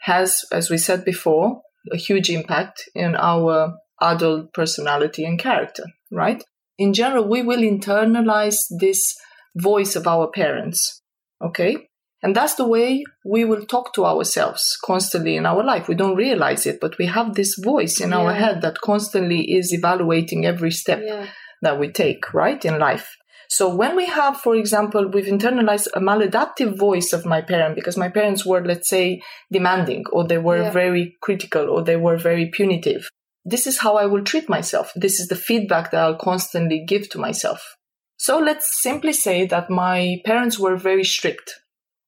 has, 0.00 0.44
as 0.52 0.70
we 0.70 0.78
said 0.78 1.04
before, 1.04 1.62
a 1.92 1.96
huge 1.96 2.30
impact 2.30 2.88
in 2.94 3.14
our 3.16 3.76
adult 4.00 4.52
personality 4.52 5.24
and 5.24 5.38
character, 5.38 5.84
right? 6.10 6.42
In 6.78 6.92
general, 6.92 7.28
we 7.28 7.42
will 7.42 7.60
internalize 7.60 8.58
this 8.80 9.14
voice 9.56 9.94
of 9.94 10.06
our 10.06 10.28
parents. 10.28 11.00
Okay. 11.42 11.88
And 12.24 12.34
that's 12.34 12.54
the 12.54 12.66
way 12.66 13.04
we 13.22 13.44
will 13.44 13.66
talk 13.66 13.92
to 13.92 14.06
ourselves 14.06 14.78
constantly 14.82 15.36
in 15.36 15.44
our 15.44 15.62
life. 15.62 15.88
We 15.88 15.94
don't 15.94 16.16
realize 16.16 16.64
it, 16.64 16.80
but 16.80 16.96
we 16.96 17.04
have 17.04 17.34
this 17.34 17.54
voice 17.62 18.00
in 18.00 18.10
yeah. 18.10 18.16
our 18.16 18.32
head 18.32 18.62
that 18.62 18.80
constantly 18.80 19.52
is 19.52 19.74
evaluating 19.74 20.46
every 20.46 20.70
step 20.70 21.02
yeah. 21.04 21.26
that 21.60 21.78
we 21.78 21.92
take, 21.92 22.32
right, 22.32 22.64
in 22.64 22.78
life. 22.78 23.14
So 23.50 23.76
when 23.76 23.94
we 23.94 24.06
have, 24.06 24.38
for 24.38 24.56
example, 24.56 25.06
we've 25.06 25.26
internalized 25.26 25.88
a 25.94 26.00
maladaptive 26.00 26.78
voice 26.78 27.12
of 27.12 27.26
my 27.26 27.42
parent 27.42 27.74
because 27.74 27.98
my 27.98 28.08
parents 28.08 28.46
were, 28.46 28.64
let's 28.64 28.88
say, 28.88 29.20
demanding 29.52 30.04
or 30.10 30.26
they 30.26 30.38
were 30.38 30.62
yeah. 30.62 30.70
very 30.70 31.18
critical 31.20 31.68
or 31.68 31.84
they 31.84 31.96
were 31.96 32.16
very 32.16 32.50
punitive. 32.50 33.06
This 33.44 33.66
is 33.66 33.80
how 33.80 33.96
I 33.96 34.06
will 34.06 34.24
treat 34.24 34.48
myself. 34.48 34.92
This 34.96 35.20
is 35.20 35.28
the 35.28 35.36
feedback 35.36 35.90
that 35.90 36.00
I'll 36.00 36.16
constantly 36.16 36.86
give 36.88 37.10
to 37.10 37.18
myself. 37.18 37.76
So 38.16 38.38
let's 38.38 38.80
simply 38.80 39.12
say 39.12 39.46
that 39.48 39.68
my 39.68 40.22
parents 40.24 40.58
were 40.58 40.76
very 40.76 41.04
strict 41.04 41.52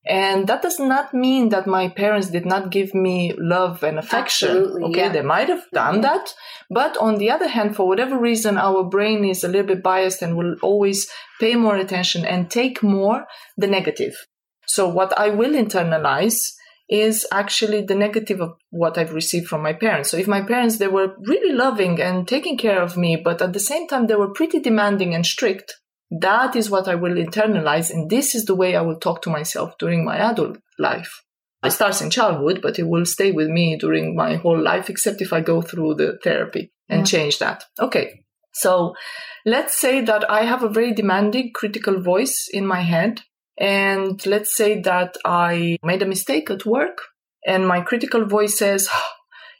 and 0.06 0.46
that 0.46 0.62
does 0.62 0.78
not 0.78 1.12
mean 1.12 1.48
that 1.48 1.66
my 1.66 1.88
parents 1.88 2.30
did 2.30 2.46
not 2.46 2.70
give 2.70 2.94
me 2.94 3.34
love 3.36 3.82
and 3.82 3.98
affection. 3.98 4.50
Absolutely, 4.50 4.84
okay, 4.84 5.06
yeah. 5.06 5.12
they 5.12 5.22
might 5.22 5.48
have 5.48 5.64
done 5.72 5.94
mm-hmm. 5.94 6.02
that. 6.02 6.34
But 6.70 6.96
on 6.98 7.16
the 7.16 7.30
other 7.30 7.48
hand, 7.48 7.76
for 7.76 7.88
whatever 7.88 8.18
reason, 8.18 8.56
our 8.56 8.84
brain 8.84 9.24
is 9.24 9.42
a 9.42 9.48
little 9.48 9.66
bit 9.66 9.82
biased 9.82 10.22
and 10.22 10.36
will 10.36 10.56
always 10.62 11.08
pay 11.40 11.56
more 11.56 11.76
attention 11.76 12.24
and 12.24 12.50
take 12.50 12.82
more 12.82 13.26
the 13.56 13.66
negative. 13.66 14.26
So 14.66 14.88
what 14.88 15.16
I 15.18 15.30
will 15.30 15.52
internalize 15.52 16.52
is 16.88 17.26
actually 17.32 17.82
the 17.82 17.94
negative 17.94 18.40
of 18.40 18.54
what 18.70 18.96
I've 18.96 19.12
received 19.12 19.48
from 19.48 19.62
my 19.62 19.72
parents. 19.72 20.10
So 20.10 20.16
if 20.16 20.28
my 20.28 20.42
parents, 20.42 20.78
they 20.78 20.88
were 20.88 21.16
really 21.26 21.52
loving 21.52 22.00
and 22.00 22.28
taking 22.28 22.56
care 22.56 22.80
of 22.80 22.96
me, 22.96 23.16
but 23.16 23.42
at 23.42 23.52
the 23.52 23.60
same 23.60 23.88
time, 23.88 24.06
they 24.06 24.14
were 24.14 24.32
pretty 24.32 24.60
demanding 24.60 25.14
and 25.14 25.26
strict, 25.26 25.74
that 26.10 26.56
is 26.56 26.70
what 26.70 26.88
I 26.88 26.94
will 26.94 27.14
internalize, 27.14 27.90
and 27.90 28.08
this 28.08 28.34
is 28.34 28.44
the 28.44 28.54
way 28.54 28.76
I 28.76 28.82
will 28.82 28.98
talk 28.98 29.22
to 29.22 29.30
myself 29.30 29.76
during 29.78 30.04
my 30.04 30.18
adult 30.18 30.58
life. 30.78 31.22
It 31.64 31.70
starts 31.72 32.00
in 32.00 32.10
childhood, 32.10 32.60
but 32.62 32.78
it 32.78 32.84
will 32.84 33.04
stay 33.04 33.32
with 33.32 33.48
me 33.48 33.76
during 33.76 34.14
my 34.14 34.36
whole 34.36 34.60
life, 34.60 34.88
except 34.88 35.20
if 35.20 35.32
I 35.32 35.40
go 35.40 35.62
through 35.62 35.94
the 35.94 36.18
therapy 36.22 36.72
and 36.88 37.00
yeah. 37.00 37.04
change 37.04 37.38
that. 37.40 37.64
Okay. 37.80 38.24
So 38.52 38.94
let's 39.44 39.78
say 39.78 40.00
that 40.02 40.30
I 40.30 40.44
have 40.44 40.62
a 40.62 40.68
very 40.68 40.92
demanding 40.92 41.50
critical 41.52 42.00
voice 42.00 42.48
in 42.52 42.66
my 42.66 42.82
head. 42.82 43.22
And 43.58 44.24
let's 44.26 44.54
say 44.54 44.80
that 44.82 45.16
I 45.24 45.78
made 45.82 46.02
a 46.02 46.06
mistake 46.06 46.50
at 46.50 46.66
work 46.66 46.98
and 47.46 47.66
my 47.66 47.80
critical 47.80 48.26
voice 48.26 48.58
says, 48.58 48.88
oh, 48.92 49.08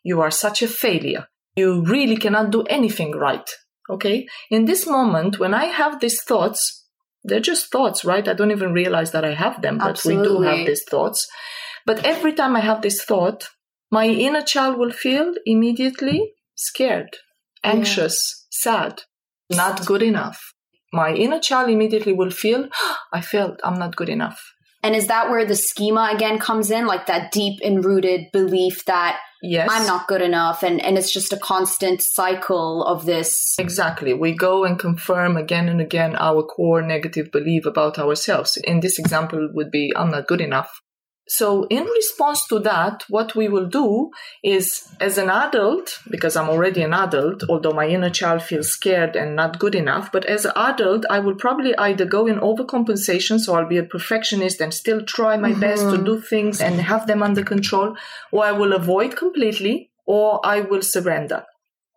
you 0.04 0.20
are 0.20 0.30
such 0.30 0.62
a 0.62 0.68
failure. 0.68 1.26
You 1.56 1.82
really 1.82 2.16
cannot 2.16 2.50
do 2.50 2.62
anything 2.64 3.12
right. 3.12 3.50
Okay. 3.88 4.26
In 4.50 4.64
this 4.64 4.86
moment, 4.86 5.38
when 5.38 5.54
I 5.54 5.66
have 5.66 6.00
these 6.00 6.22
thoughts, 6.22 6.84
they're 7.24 7.40
just 7.40 7.70
thoughts, 7.70 8.04
right? 8.04 8.26
I 8.26 8.34
don't 8.34 8.50
even 8.50 8.72
realize 8.72 9.12
that 9.12 9.24
I 9.24 9.34
have 9.34 9.62
them, 9.62 9.78
but 9.78 9.90
Absolutely. 9.90 10.28
we 10.28 10.34
do 10.34 10.42
have 10.42 10.66
these 10.66 10.84
thoughts. 10.88 11.26
But 11.84 12.04
every 12.04 12.32
time 12.32 12.56
I 12.56 12.60
have 12.60 12.82
this 12.82 13.04
thought, 13.04 13.48
my 13.90 14.06
inner 14.06 14.42
child 14.42 14.78
will 14.78 14.90
feel 14.90 15.34
immediately 15.44 16.32
scared, 16.54 17.16
anxious, 17.62 18.16
yeah. 18.18 18.46
sad, 18.50 19.02
not 19.50 19.86
good 19.86 20.02
enough. 20.02 20.52
My 20.92 21.12
inner 21.14 21.40
child 21.40 21.70
immediately 21.70 22.12
will 22.12 22.30
feel, 22.30 22.68
oh, 22.72 22.96
I 23.12 23.20
felt 23.20 23.60
I'm 23.62 23.78
not 23.78 23.96
good 23.96 24.08
enough. 24.08 24.40
And 24.86 24.94
is 24.94 25.08
that 25.08 25.30
where 25.30 25.44
the 25.44 25.56
schema 25.56 26.10
again 26.14 26.38
comes 26.38 26.70
in? 26.70 26.86
Like 26.86 27.06
that 27.06 27.32
deep 27.32 27.58
and 27.64 27.84
rooted 27.84 28.30
belief 28.32 28.84
that 28.84 29.18
yes. 29.42 29.68
I'm 29.68 29.84
not 29.84 30.06
good 30.06 30.22
enough 30.22 30.62
and, 30.62 30.80
and 30.80 30.96
it's 30.96 31.12
just 31.12 31.32
a 31.32 31.36
constant 31.36 32.00
cycle 32.00 32.84
of 32.84 33.04
this. 33.04 33.56
Exactly. 33.58 34.14
We 34.14 34.36
go 34.36 34.64
and 34.64 34.78
confirm 34.78 35.36
again 35.36 35.68
and 35.68 35.80
again 35.80 36.14
our 36.14 36.44
core 36.44 36.82
negative 36.82 37.32
belief 37.32 37.66
about 37.66 37.98
ourselves. 37.98 38.56
In 38.62 38.78
this 38.78 39.00
example 39.00 39.50
would 39.54 39.72
be 39.72 39.92
I'm 39.96 40.12
not 40.12 40.28
good 40.28 40.40
enough. 40.40 40.70
So, 41.28 41.64
in 41.64 41.82
response 41.84 42.46
to 42.48 42.60
that, 42.60 43.02
what 43.08 43.34
we 43.34 43.48
will 43.48 43.66
do 43.66 44.10
is, 44.44 44.88
as 45.00 45.18
an 45.18 45.28
adult, 45.28 45.98
because 46.08 46.36
I'm 46.36 46.48
already 46.48 46.82
an 46.82 46.94
adult, 46.94 47.42
although 47.48 47.72
my 47.72 47.88
inner 47.88 48.10
child 48.10 48.42
feels 48.42 48.68
scared 48.68 49.16
and 49.16 49.34
not 49.34 49.58
good 49.58 49.74
enough, 49.74 50.12
but 50.12 50.24
as 50.26 50.44
an 50.44 50.52
adult, 50.54 51.04
I 51.10 51.18
will 51.18 51.34
probably 51.34 51.76
either 51.78 52.04
go 52.04 52.28
in 52.28 52.38
overcompensation, 52.38 53.40
so 53.40 53.56
I'll 53.56 53.66
be 53.68 53.78
a 53.78 53.82
perfectionist 53.82 54.60
and 54.60 54.72
still 54.72 55.02
try 55.02 55.36
my 55.36 55.50
mm-hmm. 55.50 55.60
best 55.60 55.82
to 55.90 55.98
do 55.98 56.20
things 56.20 56.60
and 56.60 56.80
have 56.80 57.08
them 57.08 57.24
under 57.24 57.42
control, 57.42 57.96
or 58.30 58.44
I 58.44 58.52
will 58.52 58.72
avoid 58.72 59.16
completely, 59.16 59.90
or 60.06 60.40
I 60.46 60.60
will 60.60 60.82
surrender. 60.82 61.44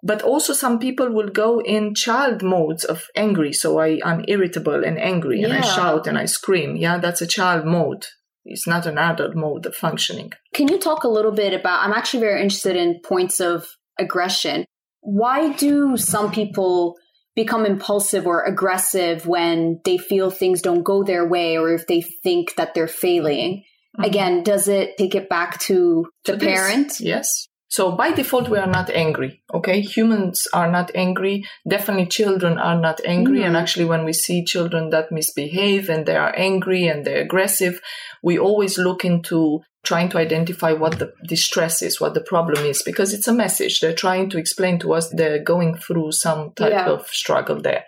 But 0.01 0.23
also 0.23 0.53
some 0.53 0.79
people 0.79 1.11
will 1.11 1.29
go 1.29 1.61
in 1.61 1.93
child 1.93 2.41
modes 2.41 2.83
of 2.83 3.07
angry. 3.15 3.53
So 3.53 3.79
I, 3.79 3.99
I'm 4.03 4.23
irritable 4.27 4.83
and 4.83 4.97
angry 4.97 5.43
and 5.43 5.53
yeah. 5.53 5.59
I 5.59 5.61
shout 5.61 6.07
and 6.07 6.17
I 6.17 6.23
scream. 6.23 6.77
Yeah, 6.77 6.99
that's 6.99 7.21
a 7.21 7.27
child 7.27 7.65
mode 7.65 8.07
it's 8.49 8.67
not 8.67 8.85
an 8.85 8.97
adult 8.97 9.35
mode 9.35 9.65
of 9.65 9.75
functioning. 9.75 10.31
Can 10.53 10.67
you 10.67 10.79
talk 10.79 11.03
a 11.03 11.09
little 11.09 11.31
bit 11.31 11.53
about? 11.53 11.83
I'm 11.83 11.93
actually 11.93 12.21
very 12.21 12.41
interested 12.41 12.75
in 12.75 12.99
points 13.03 13.39
of 13.39 13.67
aggression. 13.99 14.65
Why 15.01 15.53
do 15.53 15.95
some 15.97 16.31
people 16.31 16.97
become 17.35 17.65
impulsive 17.65 18.27
or 18.27 18.43
aggressive 18.43 19.25
when 19.25 19.79
they 19.85 19.97
feel 19.97 20.29
things 20.29 20.61
don't 20.61 20.83
go 20.83 21.03
their 21.03 21.27
way 21.27 21.57
or 21.57 21.73
if 21.73 21.87
they 21.87 22.01
think 22.01 22.55
that 22.55 22.73
they're 22.73 22.87
failing? 22.87 23.63
Mm-hmm. 23.97 24.03
Again, 24.03 24.43
does 24.43 24.67
it 24.67 24.97
take 24.97 25.15
it 25.15 25.29
back 25.29 25.59
to 25.61 26.07
the 26.25 26.33
to 26.33 26.37
parent? 26.39 26.89
This, 26.89 27.01
yes. 27.01 27.47
So 27.69 27.91
by 27.91 28.11
default, 28.11 28.49
we 28.49 28.57
are 28.57 28.67
not 28.67 28.89
angry. 28.89 29.43
Okay. 29.53 29.81
Humans 29.81 30.47
are 30.53 30.69
not 30.69 30.89
angry. 30.95 31.45
Definitely 31.67 32.07
children 32.07 32.57
are 32.57 32.79
not 32.79 32.99
angry. 33.05 33.39
Mm. 33.39 33.45
And 33.45 33.57
actually, 33.57 33.85
when 33.85 34.05
we 34.05 34.13
see 34.13 34.43
children 34.43 34.89
that 34.89 35.11
misbehave 35.11 35.87
and 35.87 36.05
they 36.05 36.15
are 36.15 36.33
angry 36.35 36.87
and 36.87 37.05
they're 37.05 37.21
aggressive, 37.21 37.79
we 38.23 38.39
always 38.39 38.79
look 38.79 39.05
into 39.05 39.61
trying 39.83 40.09
to 40.09 40.17
identify 40.17 40.73
what 40.73 40.97
the 40.97 41.13
distress 41.27 41.83
is, 41.83 42.01
what 42.01 42.15
the 42.15 42.21
problem 42.21 42.65
is, 42.65 42.81
because 42.81 43.13
it's 43.13 43.27
a 43.27 43.33
message. 43.33 43.79
They're 43.79 43.93
trying 43.93 44.31
to 44.31 44.39
explain 44.39 44.79
to 44.79 44.93
us 44.93 45.09
they're 45.09 45.43
going 45.43 45.77
through 45.77 46.11
some 46.13 46.51
type 46.53 46.71
yeah. 46.71 46.89
of 46.89 47.07
struggle 47.07 47.61
there. 47.61 47.85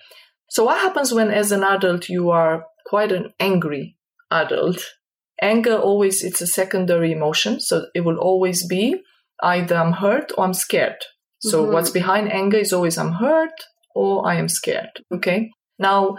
So 0.49 0.65
what 0.65 0.79
happens 0.79 1.11
when 1.11 1.31
as 1.31 1.51
an 1.51 1.63
adult 1.63 2.07
you 2.07 2.29
are 2.29 2.65
quite 2.85 3.11
an 3.11 3.33
angry 3.39 3.97
adult? 4.29 4.93
Anger 5.41 5.75
always, 5.75 6.23
it's 6.23 6.41
a 6.41 6.47
secondary 6.47 7.11
emotion. 7.11 7.59
So 7.59 7.87
it 7.95 8.01
will 8.01 8.17
always 8.17 8.67
be 8.67 9.01
either 9.41 9.75
I'm 9.75 9.93
hurt 9.93 10.31
or 10.37 10.45
I'm 10.45 10.53
scared. 10.53 10.97
So 11.39 11.63
mm-hmm. 11.63 11.73
what's 11.73 11.89
behind 11.89 12.31
anger 12.31 12.57
is 12.57 12.73
always 12.73 12.97
I'm 12.97 13.13
hurt 13.13 13.53
or 13.95 14.27
I 14.27 14.35
am 14.35 14.47
scared. 14.47 14.89
Okay. 15.13 15.49
Now, 15.79 16.17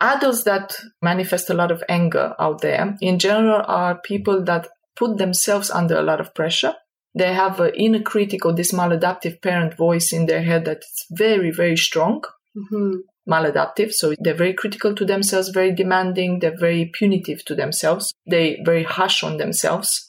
adults 0.00 0.44
that 0.44 0.76
manifest 1.02 1.50
a 1.50 1.54
lot 1.54 1.70
of 1.70 1.82
anger 1.88 2.34
out 2.38 2.60
there 2.60 2.96
in 3.00 3.18
general 3.18 3.62
are 3.66 4.00
people 4.04 4.44
that 4.44 4.68
put 4.96 5.16
themselves 5.16 5.70
under 5.70 5.96
a 5.96 6.02
lot 6.02 6.20
of 6.20 6.34
pressure. 6.34 6.74
They 7.14 7.32
have 7.32 7.58
an 7.60 7.72
inner 7.74 8.02
critic 8.02 8.44
or 8.44 8.52
this 8.52 8.72
maladaptive 8.72 9.40
parent 9.40 9.76
voice 9.76 10.12
in 10.12 10.26
their 10.26 10.42
head 10.42 10.64
that's 10.64 11.06
very, 11.10 11.50
very 11.50 11.76
strong. 11.76 12.22
Mm-hmm. 12.56 12.96
Maladaptive. 13.28 13.92
So 13.92 14.14
they're 14.18 14.34
very 14.34 14.54
critical 14.54 14.94
to 14.94 15.04
themselves, 15.04 15.48
very 15.48 15.74
demanding. 15.74 16.38
They're 16.38 16.56
very 16.56 16.90
punitive 16.92 17.44
to 17.46 17.54
themselves. 17.54 18.12
They 18.28 18.60
very 18.64 18.84
harsh 18.84 19.22
on 19.22 19.36
themselves. 19.36 20.07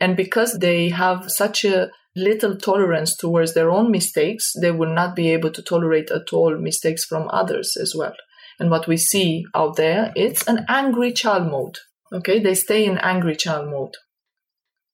And 0.00 0.16
because 0.16 0.58
they 0.58 0.90
have 0.90 1.30
such 1.30 1.64
a 1.64 1.90
little 2.14 2.56
tolerance 2.56 3.16
towards 3.16 3.54
their 3.54 3.70
own 3.70 3.90
mistakes, 3.90 4.52
they 4.60 4.70
will 4.70 4.92
not 4.92 5.14
be 5.14 5.30
able 5.30 5.50
to 5.50 5.62
tolerate 5.62 6.10
at 6.10 6.32
all 6.32 6.56
mistakes 6.58 7.04
from 7.04 7.28
others 7.30 7.76
as 7.80 7.94
well. 7.96 8.14
And 8.58 8.70
what 8.70 8.88
we 8.88 8.96
see 8.96 9.44
out 9.54 9.76
there, 9.76 10.12
it's 10.16 10.46
an 10.48 10.64
angry 10.68 11.12
child 11.12 11.50
mode. 11.50 11.78
Okay, 12.12 12.38
they 12.40 12.54
stay 12.54 12.84
in 12.84 12.98
angry 12.98 13.36
child 13.36 13.70
mode. 13.70 13.94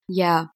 Yeah. 0.08 0.46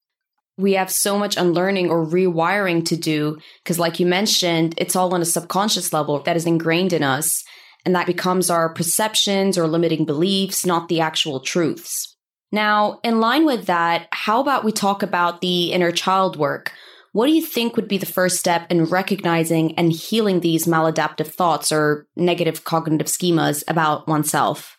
We 0.59 0.73
have 0.73 0.91
so 0.91 1.19
much 1.19 1.37
unlearning 1.37 1.89
or 1.89 2.05
rewiring 2.05 2.85
to 2.87 2.97
do 2.97 3.39
because, 3.63 3.79
like 3.79 4.01
you 4.01 4.07
mentioned, 4.07 4.75
it's 4.77 4.97
all 4.97 5.15
on 5.15 5.23
a 5.23 5.27
subconscious 5.27 5.93
level 5.93 6.21
that 6.25 6.37
is 6.37 6.47
ingrained 6.47 6.93
in 6.93 7.03
us. 7.03 7.45
And 7.87 7.95
that 7.95 8.07
becomes 8.07 8.51
our 8.51 8.75
perceptions 8.75 9.57
or 9.57 9.69
limiting 9.69 10.05
beliefs, 10.05 10.67
not 10.67 10.89
the 10.89 11.01
actual 11.01 11.41
truths. 11.41 12.17
Now, 12.51 13.01
in 13.05 13.21
line 13.21 13.45
with 13.45 13.67
that, 13.67 14.09
how 14.11 14.41
about 14.41 14.65
we 14.65 14.73
talk 14.73 15.03
about 15.03 15.41
the 15.41 15.73
inner 15.73 15.93
child 15.93 16.37
work? 16.37 16.73
What 17.13 17.27
do 17.27 17.33
you 17.33 17.43
think 17.43 17.77
would 17.77 17.89
be 17.89 17.99
the 17.99 18.07
first 18.07 18.39
step 18.39 18.71
in 18.71 18.85
recognizing 18.85 19.75
and 19.77 19.93
healing 19.93 20.41
these 20.41 20.67
maladaptive 20.67 21.29
thoughts 21.29 21.73
or 21.73 22.07
negative 22.17 22.65
cognitive 22.65 23.07
schemas 23.07 23.65
about 23.69 24.07
oneself? 24.09 24.77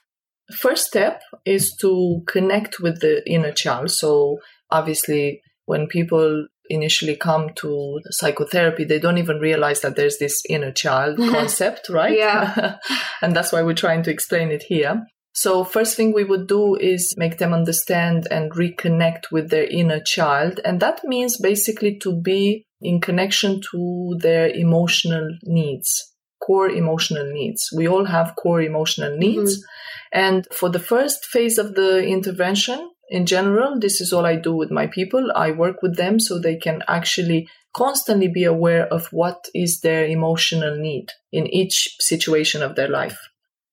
First 0.58 0.88
step 0.88 1.22
is 1.46 1.76
to 1.82 2.22
connect 2.28 2.80
with 2.80 3.02
the 3.02 3.22
inner 3.30 3.52
child. 3.52 3.92
So, 3.92 4.40
obviously, 4.72 5.42
when 5.66 5.88
people 5.88 6.48
initially 6.70 7.16
come 7.16 7.50
to 7.56 8.00
psychotherapy, 8.10 8.84
they 8.84 9.00
don't 9.00 9.18
even 9.18 9.40
realize 9.40 9.82
that 9.82 9.96
there's 9.96 10.18
this 10.18 10.42
inner 10.50 10.72
child 10.72 11.18
concept, 11.30 11.90
right? 11.90 12.18
Yeah. 12.18 12.78
and 13.22 13.36
that's 13.36 13.52
why 13.52 13.62
we're 13.62 13.74
trying 13.74 14.04
to 14.04 14.12
explain 14.12 14.50
it 14.50 14.64
here. 14.64 15.06
So 15.42 15.64
first 15.64 15.96
thing 15.96 16.12
we 16.12 16.26
would 16.26 16.48
do 16.48 16.76
is 16.76 17.16
make 17.16 17.38
them 17.38 17.54
understand 17.54 18.28
and 18.30 18.52
reconnect 18.52 19.32
with 19.32 19.50
their 19.50 19.64
inner 19.64 20.02
child. 20.02 20.60
And 20.66 20.82
that 20.82 21.06
means 21.06 21.38
basically 21.38 21.98
to 22.00 22.14
be 22.14 22.66
in 22.82 23.00
connection 23.00 23.62
to 23.72 24.18
their 24.20 24.50
emotional 24.50 25.30
needs, 25.44 26.12
core 26.46 26.68
emotional 26.68 27.32
needs. 27.32 27.70
We 27.74 27.88
all 27.88 28.04
have 28.04 28.36
core 28.36 28.62
emotional 28.62 29.16
needs. 29.16 29.60
Mm-hmm. 29.60 30.20
And 30.20 30.48
for 30.52 30.68
the 30.68 30.86
first 30.94 31.24
phase 31.24 31.58
of 31.58 31.74
the 31.74 32.06
intervention, 32.06 32.92
in 33.08 33.26
general, 33.26 33.80
this 33.80 34.02
is 34.02 34.12
all 34.12 34.26
I 34.26 34.36
do 34.36 34.54
with 34.54 34.72
my 34.72 34.88
people. 34.88 35.32
I 35.34 35.52
work 35.52 35.82
with 35.82 35.96
them 35.96 36.20
so 36.20 36.38
they 36.38 36.58
can 36.58 36.84
actually 36.90 37.48
constantly 37.74 38.28
be 38.28 38.44
aware 38.44 38.88
of 38.88 39.08
what 39.14 39.46
is 39.56 39.80
their 39.80 40.06
emotional 40.06 40.76
need 40.76 41.12
in 41.32 41.48
each 41.48 41.96
situation 42.02 42.62
of 42.62 42.76
their 42.76 42.90
life. 42.90 43.18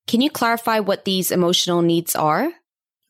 Can 0.06 0.20
you 0.20 0.30
clarify 0.30 0.80
what 0.80 1.04
these 1.04 1.30
emotional 1.30 1.82
needs 1.82 2.14
are? 2.14 2.52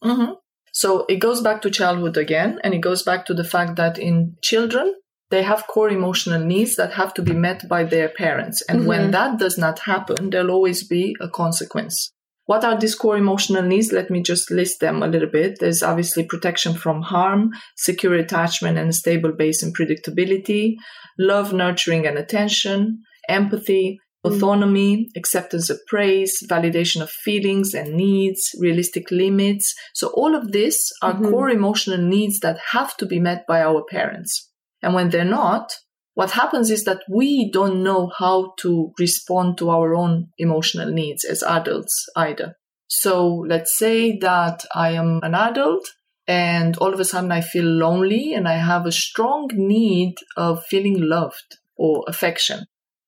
Mm-hmm. 0.02 0.32
So 0.72 1.06
it 1.08 1.16
goes 1.16 1.40
back 1.40 1.62
to 1.62 1.70
childhood 1.70 2.16
again, 2.16 2.60
and 2.62 2.74
it 2.74 2.80
goes 2.80 3.02
back 3.02 3.26
to 3.26 3.34
the 3.34 3.44
fact 3.44 3.76
that 3.76 3.98
in 3.98 4.36
children, 4.42 4.94
they 5.30 5.42
have 5.42 5.66
core 5.66 5.90
emotional 5.90 6.38
needs 6.44 6.76
that 6.76 6.92
have 6.92 7.12
to 7.14 7.22
be 7.22 7.32
met 7.32 7.68
by 7.68 7.84
their 7.84 8.08
parents. 8.08 8.62
And 8.68 8.80
mm-hmm. 8.80 8.88
when 8.88 9.10
that 9.12 9.38
does 9.38 9.58
not 9.58 9.80
happen, 9.80 10.30
there'll 10.30 10.50
always 10.50 10.86
be 10.86 11.16
a 11.20 11.28
consequence. 11.28 12.12
What 12.44 12.62
are 12.62 12.78
these 12.78 12.94
core 12.94 13.16
emotional 13.16 13.62
needs? 13.62 13.90
Let 13.90 14.08
me 14.08 14.22
just 14.22 14.52
list 14.52 14.78
them 14.78 15.02
a 15.02 15.08
little 15.08 15.28
bit. 15.28 15.58
There's 15.58 15.82
obviously 15.82 16.24
protection 16.24 16.74
from 16.74 17.02
harm, 17.02 17.50
secure 17.76 18.14
attachment 18.14 18.78
and 18.78 18.90
a 18.90 18.92
stable 18.92 19.32
base 19.32 19.64
and 19.64 19.76
predictability, 19.76 20.76
love, 21.18 21.52
nurturing 21.52 22.06
and 22.06 22.16
attention, 22.16 23.02
empathy. 23.28 23.98
Autonomy, 24.26 25.08
acceptance 25.16 25.70
of 25.70 25.80
praise, 25.86 26.42
validation 26.48 27.02
of 27.02 27.10
feelings 27.10 27.74
and 27.74 27.94
needs, 27.94 28.50
realistic 28.58 29.10
limits. 29.10 29.74
So 29.94 30.08
all 30.08 30.34
of 30.34 30.52
this 30.52 30.90
are 31.02 31.14
mm-hmm. 31.14 31.30
core 31.30 31.50
emotional 31.50 31.98
needs 31.98 32.40
that 32.40 32.58
have 32.72 32.96
to 32.98 33.06
be 33.06 33.20
met 33.20 33.46
by 33.46 33.62
our 33.62 33.84
parents. 33.84 34.50
And 34.82 34.94
when 34.94 35.10
they're 35.10 35.24
not, 35.24 35.72
what 36.14 36.30
happens 36.30 36.70
is 36.70 36.84
that 36.84 37.02
we 37.10 37.50
don't 37.50 37.82
know 37.82 38.10
how 38.18 38.54
to 38.60 38.92
respond 38.98 39.58
to 39.58 39.70
our 39.70 39.94
own 39.94 40.28
emotional 40.38 40.90
needs 40.90 41.24
as 41.24 41.42
adults 41.42 42.06
either. 42.16 42.54
So 42.88 43.44
let's 43.46 43.76
say 43.76 44.18
that 44.18 44.64
I 44.74 44.90
am 44.92 45.20
an 45.22 45.34
adult 45.34 45.86
and 46.26 46.76
all 46.78 46.92
of 46.92 47.00
a 47.00 47.04
sudden 47.04 47.32
I 47.32 47.40
feel 47.40 47.64
lonely 47.64 48.32
and 48.32 48.48
I 48.48 48.56
have 48.56 48.86
a 48.86 48.92
strong 48.92 49.50
need 49.52 50.14
of 50.36 50.64
feeling 50.64 51.00
loved 51.00 51.58
or 51.76 52.04
affection. 52.08 52.66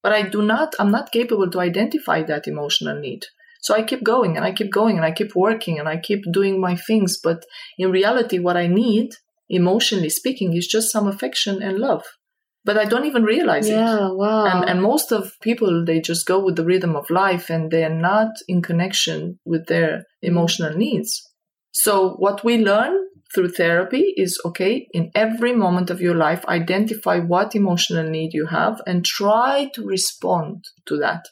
But 0.08 0.16
I 0.16 0.22
do 0.22 0.40
not, 0.40 0.74
I'm 0.78 0.90
not 0.90 1.12
capable 1.12 1.50
to 1.50 1.60
identify 1.60 2.22
that 2.22 2.48
emotional 2.48 2.98
need. 2.98 3.26
So 3.60 3.74
I 3.74 3.82
keep 3.82 4.02
going 4.02 4.36
and 4.36 4.44
I 4.46 4.52
keep 4.52 4.72
going 4.72 4.96
and 4.96 5.04
I 5.04 5.12
keep 5.12 5.34
working 5.36 5.78
and 5.78 5.86
I 5.86 5.98
keep 5.98 6.22
doing 6.32 6.58
my 6.58 6.76
things. 6.76 7.18
But 7.22 7.44
in 7.76 7.90
reality, 7.90 8.38
what 8.38 8.56
I 8.56 8.68
need, 8.68 9.10
emotionally 9.50 10.08
speaking, 10.08 10.56
is 10.56 10.66
just 10.66 10.90
some 10.90 11.06
affection 11.06 11.62
and 11.62 11.78
love 11.78 12.04
but 12.64 12.76
I 12.76 12.84
don't 12.84 13.06
even 13.06 13.22
realize 13.22 13.66
yeah, 13.66 14.08
it. 14.08 14.16
Wow. 14.16 14.44
And, 14.44 14.68
and 14.68 14.82
most 14.82 15.10
of 15.10 15.40
people, 15.40 15.86
they 15.86 16.00
just 16.00 16.26
go 16.26 16.38
with 16.38 16.56
the 16.56 16.66
rhythm 16.66 16.96
of 16.96 17.08
life 17.08 17.48
and 17.48 17.70
they're 17.70 17.88
not 17.88 18.28
in 18.46 18.60
connection 18.60 19.38
with 19.46 19.68
their 19.68 20.04
emotional 20.20 20.74
needs. 20.76 21.22
So 21.72 22.10
what 22.18 22.44
we 22.44 22.58
learn 22.58 22.94
through 23.34 23.50
therapy 23.50 24.14
is 24.16 24.40
okay, 24.44 24.88
in 24.92 25.10
every 25.14 25.54
moment 25.54 25.90
of 25.90 26.00
your 26.00 26.14
life, 26.14 26.44
identify 26.46 27.18
what 27.18 27.54
emotional 27.54 28.08
need 28.08 28.32
you 28.32 28.46
have 28.46 28.80
and 28.86 29.04
try 29.04 29.70
to 29.74 29.84
respond 29.84 30.64
to 30.86 30.96
that. 30.98 31.24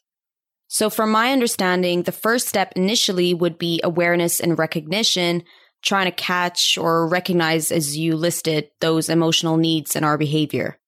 So, 0.69 0.91
from 0.91 1.11
my 1.11 1.33
understanding, 1.33 2.03
the 2.03 2.12
first 2.12 2.49
step 2.49 2.73
initially 2.76 3.33
would 3.33 3.57
be 3.57 3.81
awareness 3.85 4.41
and 4.41 4.59
recognition, 4.59 5.45
trying 5.83 6.07
to 6.07 6.12
catch 6.12 6.76
or 6.76 7.09
recognize, 7.09 7.71
as 7.71 7.97
you 7.97 8.17
listed, 8.17 8.69
those 8.81 9.09
emotional 9.09 9.57
needs 9.57 9.95
in 9.95 10.05
our 10.05 10.19
behavior 10.19 10.79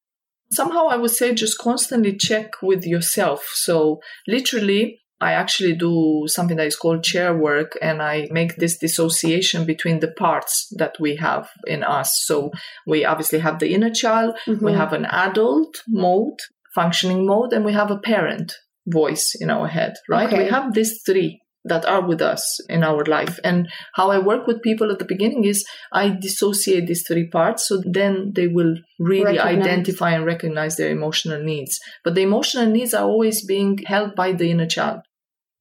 somehow 0.51 0.87
I 0.87 0.97
would 0.97 1.11
say 1.11 1.35
just 1.35 1.59
constantly 1.59 2.17
check 2.17 2.63
with 2.63 2.87
yourself. 2.87 3.51
So 3.55 4.01
literally, 4.27 5.01
I 5.21 5.33
actually 5.33 5.75
do 5.75 6.25
something 6.27 6.57
that 6.59 6.67
is 6.67 6.77
called 6.77 7.03
chair 7.03 7.37
work 7.37 7.77
and 7.83 8.01
I 8.01 8.29
make 8.31 8.57
this 8.57 8.79
dissociation 8.79 9.65
between 9.65 10.01
the 10.01 10.13
parts 10.13 10.69
that 10.77 10.97
we 11.01 11.17
have 11.17 11.49
in 11.67 11.83
us. 11.83 12.23
So 12.25 12.53
we 12.87 13.05
obviously 13.05 13.41
have 13.41 13.59
the 13.59 13.75
inner 13.75 13.91
child, 13.91 14.37
mm-hmm. 14.47 14.65
we 14.65 14.73
have 14.73 14.93
an 14.93 15.07
adult 15.07 15.83
mode, 15.89 16.39
functioning 16.75 17.27
mode, 17.27 17.53
and 17.53 17.65
we 17.65 17.73
have 17.73 17.91
a 17.91 17.99
parent 17.99 18.53
voice 18.87 19.35
in 19.39 19.51
our 19.51 19.67
head, 19.67 19.95
right? 20.09 20.29
Okay. 20.29 20.45
We 20.45 20.51
have 20.51 20.73
these 20.73 21.03
three 21.05 21.41
that 21.65 21.85
are 21.85 22.07
with 22.07 22.23
us 22.23 22.61
in 22.69 22.83
our 22.83 23.05
life. 23.05 23.39
And 23.45 23.69
how 23.95 24.11
I 24.11 24.19
work 24.19 24.47
with 24.47 24.63
people 24.63 24.91
at 24.91 24.99
the 24.99 25.05
beginning 25.05 25.45
is 25.45 25.67
I 25.93 26.11
dissociate 26.11 26.87
these 26.87 27.07
three 27.07 27.29
parts 27.29 27.69
so 27.69 27.83
then 27.85 28.33
they 28.35 28.49
will 28.49 28.77
really 28.99 29.37
recognize. 29.37 29.67
identify 29.67 30.11
and 30.13 30.25
recognize 30.25 30.77
their 30.77 30.91
emotional 30.91 31.43
needs. 31.43 31.79
But 32.05 32.15
the 32.15 32.23
emotional 32.23 32.67
needs 32.67 32.95
are 32.95 33.05
always 33.05 33.45
being 33.45 33.79
held 33.87 34.15
by 34.15 34.33
the 34.33 34.51
inner 34.51 34.67
child. 34.67 35.01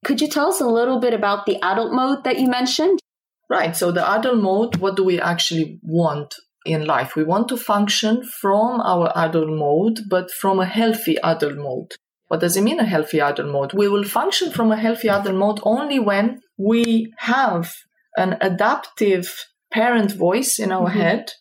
Could 0.08 0.22
you 0.22 0.28
tell 0.28 0.48
us 0.48 0.62
a 0.62 0.66
little 0.66 1.00
bit 1.00 1.12
about 1.12 1.44
the 1.44 1.62
adult 1.62 1.92
mode 1.92 2.24
that 2.24 2.40
you 2.40 2.48
mentioned? 2.48 2.98
Right. 3.50 3.76
So, 3.76 3.92
the 3.92 4.08
adult 4.08 4.42
mode, 4.42 4.76
what 4.76 4.96
do 4.96 5.04
we 5.04 5.20
actually 5.20 5.78
want 5.82 6.34
in 6.64 6.86
life? 6.86 7.14
We 7.14 7.24
want 7.24 7.48
to 7.48 7.58
function 7.58 8.24
from 8.24 8.80
our 8.80 9.12
adult 9.14 9.50
mode, 9.50 9.98
but 10.08 10.30
from 10.30 10.60
a 10.60 10.64
healthy 10.64 11.18
adult 11.22 11.56
mode. 11.58 11.92
What 12.28 12.40
does 12.40 12.56
it 12.56 12.62
mean, 12.62 12.80
a 12.80 12.86
healthy 12.86 13.20
adult 13.20 13.52
mode? 13.52 13.74
We 13.74 13.86
will 13.86 14.04
function 14.04 14.50
from 14.50 14.72
a 14.72 14.76
healthy 14.76 15.10
adult 15.10 15.36
mode 15.36 15.60
only 15.62 15.98
when 15.98 16.40
we 16.56 17.12
have 17.18 17.74
an 18.16 18.38
adaptive 18.40 19.34
parent 19.70 20.12
voice 20.12 20.58
in 20.58 20.72
our 20.72 20.88
mm-hmm. 20.88 21.00
head 21.00 21.32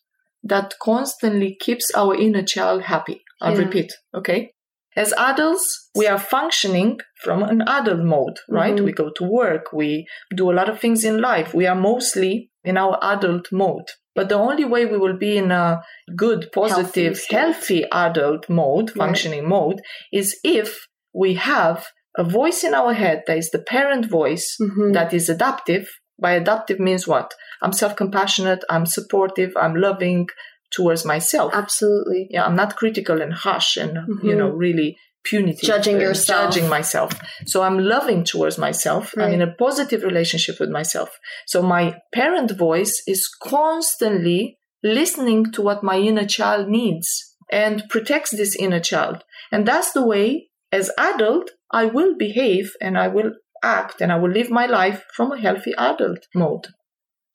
that 0.43 0.73
constantly 0.81 1.55
keeps 1.57 1.89
our 1.95 2.13
inner 2.13 2.43
child 2.43 2.81
happy. 2.81 3.23
I'll 3.39 3.53
yeah. 3.53 3.63
repeat, 3.63 3.93
okay? 4.13 4.51
As 4.97 5.13
adults, 5.13 5.91
we 5.93 6.07
are 6.07 6.17
functioning 6.17 6.99
from 7.23 7.43
an 7.43 7.61
adult 7.61 7.99
mode, 7.99 8.39
right? 8.49 8.73
Mm-hmm. 8.75 8.85
We 8.85 8.91
go 8.93 9.11
to 9.15 9.23
work, 9.23 9.71
we 9.71 10.07
do 10.35 10.51
a 10.51 10.57
lot 10.59 10.69
of 10.69 10.79
things 10.79 11.03
in 11.03 11.21
life. 11.21 11.53
We 11.53 11.67
are 11.67 11.75
mostly 11.75 12.49
in 12.63 12.77
our 12.77 12.97
adult 13.03 13.51
mode. 13.51 13.89
But 14.15 14.29
the 14.29 14.35
only 14.35 14.65
way 14.65 14.87
we 14.87 14.97
will 14.97 15.15
be 15.15 15.37
in 15.37 15.51
a 15.51 15.83
good, 16.15 16.49
positive, 16.51 17.21
healthy, 17.29 17.35
healthy 17.35 17.85
adult 17.91 18.49
mode, 18.49 18.89
functioning 18.89 19.41
right. 19.41 19.49
mode, 19.49 19.81
is 20.11 20.39
if 20.43 20.87
we 21.13 21.35
have 21.35 21.85
a 22.17 22.23
voice 22.23 22.63
in 22.63 22.73
our 22.73 22.93
head 22.93 23.21
that 23.27 23.37
is 23.37 23.51
the 23.51 23.59
parent 23.59 24.09
voice 24.09 24.57
mm-hmm. 24.59 24.93
that 24.93 25.13
is 25.13 25.29
adaptive. 25.29 25.87
By 26.19 26.31
adaptive 26.31 26.79
means 26.79 27.07
what? 27.07 27.35
I'm 27.61 27.73
self 27.73 27.95
compassionate, 27.95 28.63
I'm 28.71 28.87
supportive, 28.87 29.51
I'm 29.55 29.75
loving 29.75 30.25
towards 30.71 31.05
myself. 31.05 31.51
Absolutely. 31.53 32.27
Yeah, 32.29 32.45
I'm 32.45 32.55
not 32.55 32.75
critical 32.75 33.21
and 33.21 33.33
harsh 33.33 33.77
and, 33.77 33.97
mm-hmm. 33.97 34.27
you 34.27 34.35
know, 34.35 34.49
really 34.49 34.97
punitive. 35.23 35.61
Judging 35.61 35.99
yourself. 35.99 36.53
Judging 36.53 36.69
myself. 36.69 37.19
So 37.45 37.63
I'm 37.63 37.79
loving 37.79 38.23
towards 38.23 38.57
myself. 38.57 39.13
Right. 39.15 39.27
I'm 39.27 39.33
in 39.33 39.41
a 39.41 39.53
positive 39.53 40.03
relationship 40.03 40.59
with 40.59 40.69
myself. 40.69 41.17
So 41.45 41.61
my 41.61 41.97
parent 42.13 42.51
voice 42.51 43.01
is 43.07 43.27
constantly 43.27 44.57
listening 44.83 45.51
to 45.53 45.61
what 45.61 45.83
my 45.83 45.97
inner 45.97 46.25
child 46.25 46.69
needs 46.69 47.35
and 47.51 47.83
protects 47.89 48.31
this 48.31 48.55
inner 48.55 48.79
child. 48.79 49.23
And 49.51 49.65
that's 49.65 49.91
the 49.91 50.05
way, 50.05 50.49
as 50.71 50.91
adult, 50.97 51.51
I 51.71 51.85
will 51.85 52.15
behave 52.17 52.73
and 52.81 52.97
I 52.97 53.07
will 53.07 53.31
act 53.63 54.01
and 54.01 54.11
I 54.11 54.17
will 54.17 54.29
live 54.29 54.49
my 54.49 54.65
life 54.65 55.03
from 55.13 55.31
a 55.31 55.39
healthy 55.39 55.73
adult 55.77 56.27
mode. 56.35 56.67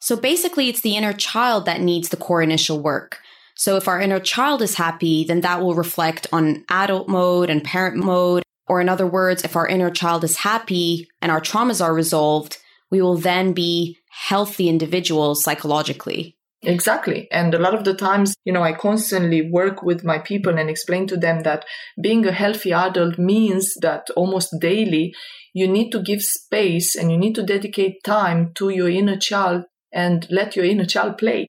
So 0.03 0.17
basically, 0.17 0.69
it's 0.69 0.81
the 0.81 0.97
inner 0.97 1.12
child 1.12 1.65
that 1.67 1.81
needs 1.81 2.09
the 2.09 2.17
core 2.17 2.43
initial 2.43 2.81
work. 2.81 3.21
So 3.55 3.77
if 3.77 3.87
our 3.87 4.01
inner 4.01 4.19
child 4.19 4.61
is 4.61 4.75
happy, 4.75 5.23
then 5.23 5.43
that 5.43 5.61
will 5.61 5.77
reflect 5.77 6.27
on 6.33 6.65
adult 6.69 7.09
mode 7.09 7.49
and 7.49 7.62
parent 7.62 7.97
mode. 7.97 8.43
Or 8.67 8.81
in 8.81 8.88
other 8.88 9.07
words, 9.07 9.45
if 9.45 9.55
our 9.55 9.69
inner 9.69 9.93
child 9.93 10.25
is 10.25 10.38
happy 10.38 11.09
and 11.21 11.31
our 11.31 11.41
traumas 11.41 11.81
are 11.81 11.95
resolved, 11.95 12.59
we 12.91 13.01
will 13.01 13.17
then 13.17 13.53
be 13.53 13.97
healthy 14.11 14.69
individuals 14.69 15.45
psychologically. 15.45 16.37
Exactly. 16.65 17.29
And 17.31 17.55
a 17.55 17.61
lot 17.61 17.75
of 17.75 17.85
the 17.85 17.95
times, 17.95 18.35
you 18.45 18.53
know, 18.53 18.62
I 18.65 18.73
constantly 18.73 19.49
work 19.49 19.85
with 19.85 20.03
my 20.03 20.19
people 20.19 20.59
and 20.59 20.69
explain 20.69 21.07
to 21.09 21.17
them 21.17 21.45
that 21.45 21.65
being 22.03 22.27
a 22.27 22.33
healthy 22.33 22.73
adult 22.73 23.21
means 23.21 23.75
that 23.83 24.11
almost 24.17 24.59
daily 24.61 25.15
you 25.55 25.69
need 25.69 25.91
to 25.93 26.03
give 26.03 26.23
space 26.23 26.97
and 26.97 27.12
you 27.12 27.19
need 27.19 27.37
to 27.37 27.45
dedicate 27.45 28.03
time 28.03 28.53
to 28.55 28.71
your 28.71 28.88
inner 28.88 29.17
child 29.17 29.65
and 29.93 30.27
let 30.31 30.57
your 30.57 30.65
inner 30.65 30.85
child 30.85 31.19
play. 31.19 31.47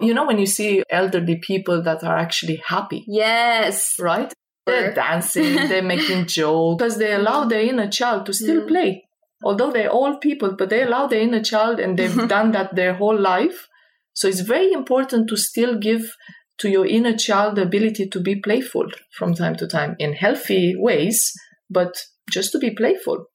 You 0.00 0.14
know, 0.14 0.26
when 0.26 0.38
you 0.38 0.46
see 0.46 0.82
elderly 0.90 1.36
people 1.36 1.82
that 1.82 2.02
are 2.02 2.16
actually 2.16 2.62
happy. 2.66 3.04
Yes. 3.06 3.94
Right? 3.98 4.32
They're 4.66 4.92
dancing, 4.92 5.54
they're 5.68 5.82
making 5.82 6.26
jokes 6.26 6.82
because 6.82 6.98
they 6.98 7.12
allow 7.12 7.44
their 7.44 7.60
inner 7.60 7.88
child 7.88 8.26
to 8.26 8.32
still 8.32 8.62
mm. 8.62 8.68
play. 8.68 9.04
Although 9.44 9.70
they're 9.70 9.92
old 9.92 10.20
people, 10.20 10.56
but 10.56 10.70
they 10.70 10.82
allow 10.82 11.06
their 11.06 11.20
inner 11.20 11.42
child 11.42 11.78
and 11.78 11.98
they've 11.98 12.28
done 12.28 12.52
that 12.52 12.74
their 12.74 12.94
whole 12.94 13.18
life. 13.18 13.68
So 14.14 14.26
it's 14.28 14.40
very 14.40 14.72
important 14.72 15.28
to 15.28 15.36
still 15.36 15.78
give 15.78 16.16
to 16.58 16.68
your 16.68 16.86
inner 16.86 17.16
child 17.16 17.56
the 17.56 17.62
ability 17.62 18.08
to 18.08 18.20
be 18.20 18.36
playful 18.36 18.86
from 19.12 19.34
time 19.34 19.56
to 19.56 19.66
time 19.66 19.96
in 19.98 20.14
healthy 20.14 20.74
ways, 20.76 21.32
but 21.68 21.94
just 22.30 22.52
to 22.52 22.58
be 22.58 22.70
playful. 22.70 23.26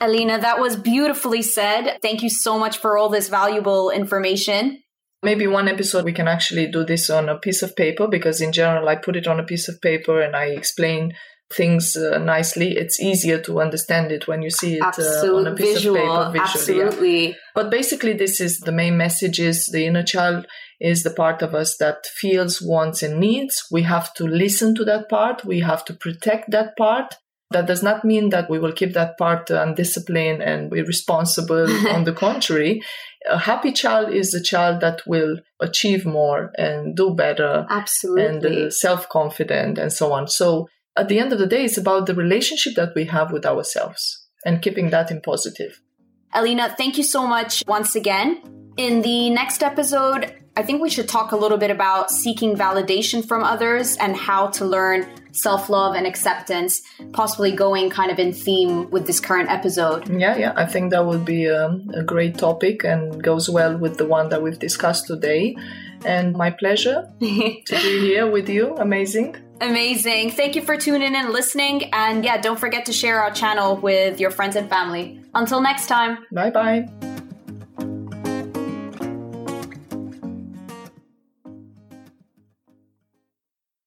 Alina, 0.00 0.38
that 0.38 0.60
was 0.60 0.76
beautifully 0.76 1.42
said. 1.42 1.98
Thank 2.02 2.22
you 2.22 2.30
so 2.30 2.58
much 2.58 2.78
for 2.78 2.96
all 2.96 3.08
this 3.08 3.28
valuable 3.28 3.90
information. 3.90 4.82
Maybe 5.22 5.48
one 5.48 5.66
episode 5.66 6.04
we 6.04 6.12
can 6.12 6.28
actually 6.28 6.70
do 6.70 6.84
this 6.84 7.10
on 7.10 7.28
a 7.28 7.36
piece 7.36 7.62
of 7.62 7.74
paper 7.74 8.06
because 8.06 8.40
in 8.40 8.52
general 8.52 8.88
I 8.88 8.94
put 8.94 9.16
it 9.16 9.26
on 9.26 9.40
a 9.40 9.44
piece 9.44 9.68
of 9.68 9.80
paper 9.80 10.20
and 10.20 10.36
I 10.36 10.46
explain 10.46 11.14
things 11.52 11.96
uh, 11.96 12.18
nicely, 12.18 12.76
it's 12.76 13.00
easier 13.00 13.40
to 13.40 13.60
understand 13.60 14.12
it 14.12 14.28
when 14.28 14.42
you 14.42 14.50
see 14.50 14.76
it 14.76 14.82
uh, 14.82 15.34
on 15.34 15.46
a 15.46 15.54
piece 15.54 15.76
visual, 15.76 15.96
of 15.96 16.32
paper 16.32 16.46
visually. 16.46 16.82
Absolutely. 16.82 17.28
Yeah. 17.28 17.34
But 17.54 17.70
basically, 17.70 18.12
this 18.12 18.40
is 18.40 18.60
the 18.60 18.72
main 18.72 18.96
message: 18.96 19.40
is 19.40 19.66
the 19.66 19.86
inner 19.86 20.02
child 20.02 20.46
is 20.80 21.02
the 21.02 21.10
part 21.10 21.42
of 21.42 21.54
us 21.54 21.76
that 21.78 22.06
feels, 22.06 22.62
wants, 22.62 23.02
and 23.02 23.18
needs. 23.18 23.64
We 23.70 23.82
have 23.82 24.14
to 24.14 24.24
listen 24.24 24.74
to 24.76 24.84
that 24.84 25.08
part. 25.08 25.44
We 25.44 25.60
have 25.60 25.84
to 25.86 25.94
protect 25.94 26.50
that 26.50 26.76
part. 26.76 27.14
That 27.50 27.66
does 27.66 27.82
not 27.82 28.04
mean 28.04 28.28
that 28.28 28.50
we 28.50 28.58
will 28.58 28.72
keep 28.72 28.92
that 28.92 29.16
part 29.16 29.48
undisciplined 29.48 30.42
and 30.42 30.72
irresponsible. 30.72 31.66
On 31.94 32.04
the 32.04 32.12
contrary, 32.12 32.82
a 33.28 33.38
happy 33.38 33.72
child 33.72 34.12
is 34.12 34.34
a 34.34 34.42
child 34.42 34.80
that 34.80 35.06
will 35.06 35.38
achieve 35.60 36.04
more 36.04 36.52
and 36.58 36.94
do 36.94 37.14
better. 37.14 37.66
Absolutely. 37.70 38.24
And 38.24 38.66
uh, 38.66 38.70
self 38.70 39.08
confident 39.08 39.78
and 39.78 39.92
so 39.92 40.12
on. 40.12 40.28
So 40.28 40.68
at 40.96 41.08
the 41.08 41.18
end 41.18 41.32
of 41.32 41.38
the 41.38 41.46
day, 41.46 41.64
it's 41.64 41.78
about 41.78 42.06
the 42.06 42.14
relationship 42.14 42.74
that 42.74 42.94
we 42.94 43.04
have 43.06 43.32
with 43.32 43.46
ourselves 43.46 44.26
and 44.44 44.60
keeping 44.60 44.90
that 44.90 45.10
in 45.10 45.20
positive. 45.20 45.80
Alina, 46.34 46.74
thank 46.76 46.98
you 46.98 47.04
so 47.04 47.26
much 47.26 47.62
once 47.66 47.96
again. 47.96 48.42
In 48.76 49.02
the 49.02 49.30
next 49.30 49.62
episode, 49.62 50.34
I 50.58 50.62
think 50.62 50.82
we 50.82 50.90
should 50.90 51.08
talk 51.08 51.30
a 51.30 51.36
little 51.36 51.56
bit 51.56 51.70
about 51.70 52.10
seeking 52.10 52.56
validation 52.56 53.24
from 53.24 53.44
others 53.44 53.96
and 53.98 54.16
how 54.16 54.48
to 54.48 54.64
learn 54.64 55.06
self 55.30 55.70
love 55.70 55.94
and 55.94 56.04
acceptance, 56.04 56.82
possibly 57.12 57.52
going 57.52 57.90
kind 57.90 58.10
of 58.10 58.18
in 58.18 58.32
theme 58.32 58.90
with 58.90 59.06
this 59.06 59.20
current 59.20 59.48
episode. 59.50 60.08
Yeah, 60.08 60.36
yeah, 60.36 60.52
I 60.56 60.66
think 60.66 60.90
that 60.90 61.06
would 61.06 61.24
be 61.24 61.46
a, 61.46 61.68
a 61.94 62.02
great 62.02 62.36
topic 62.36 62.82
and 62.82 63.22
goes 63.22 63.48
well 63.48 63.78
with 63.78 63.98
the 63.98 64.04
one 64.06 64.30
that 64.30 64.42
we've 64.42 64.58
discussed 64.58 65.06
today. 65.06 65.56
And 66.04 66.34
my 66.34 66.50
pleasure 66.50 67.08
to 67.20 67.74
be 67.76 68.00
here 68.00 68.28
with 68.28 68.48
you. 68.48 68.74
Amazing. 68.78 69.36
Amazing. 69.60 70.32
Thank 70.32 70.56
you 70.56 70.62
for 70.62 70.76
tuning 70.76 71.02
in 71.02 71.14
and 71.14 71.30
listening. 71.30 71.84
And 71.92 72.24
yeah, 72.24 72.40
don't 72.40 72.58
forget 72.58 72.86
to 72.86 72.92
share 72.92 73.22
our 73.22 73.30
channel 73.30 73.76
with 73.76 74.18
your 74.18 74.32
friends 74.32 74.56
and 74.56 74.68
family. 74.68 75.20
Until 75.34 75.60
next 75.60 75.86
time. 75.86 76.18
Bye 76.32 76.50
bye. 76.50 77.07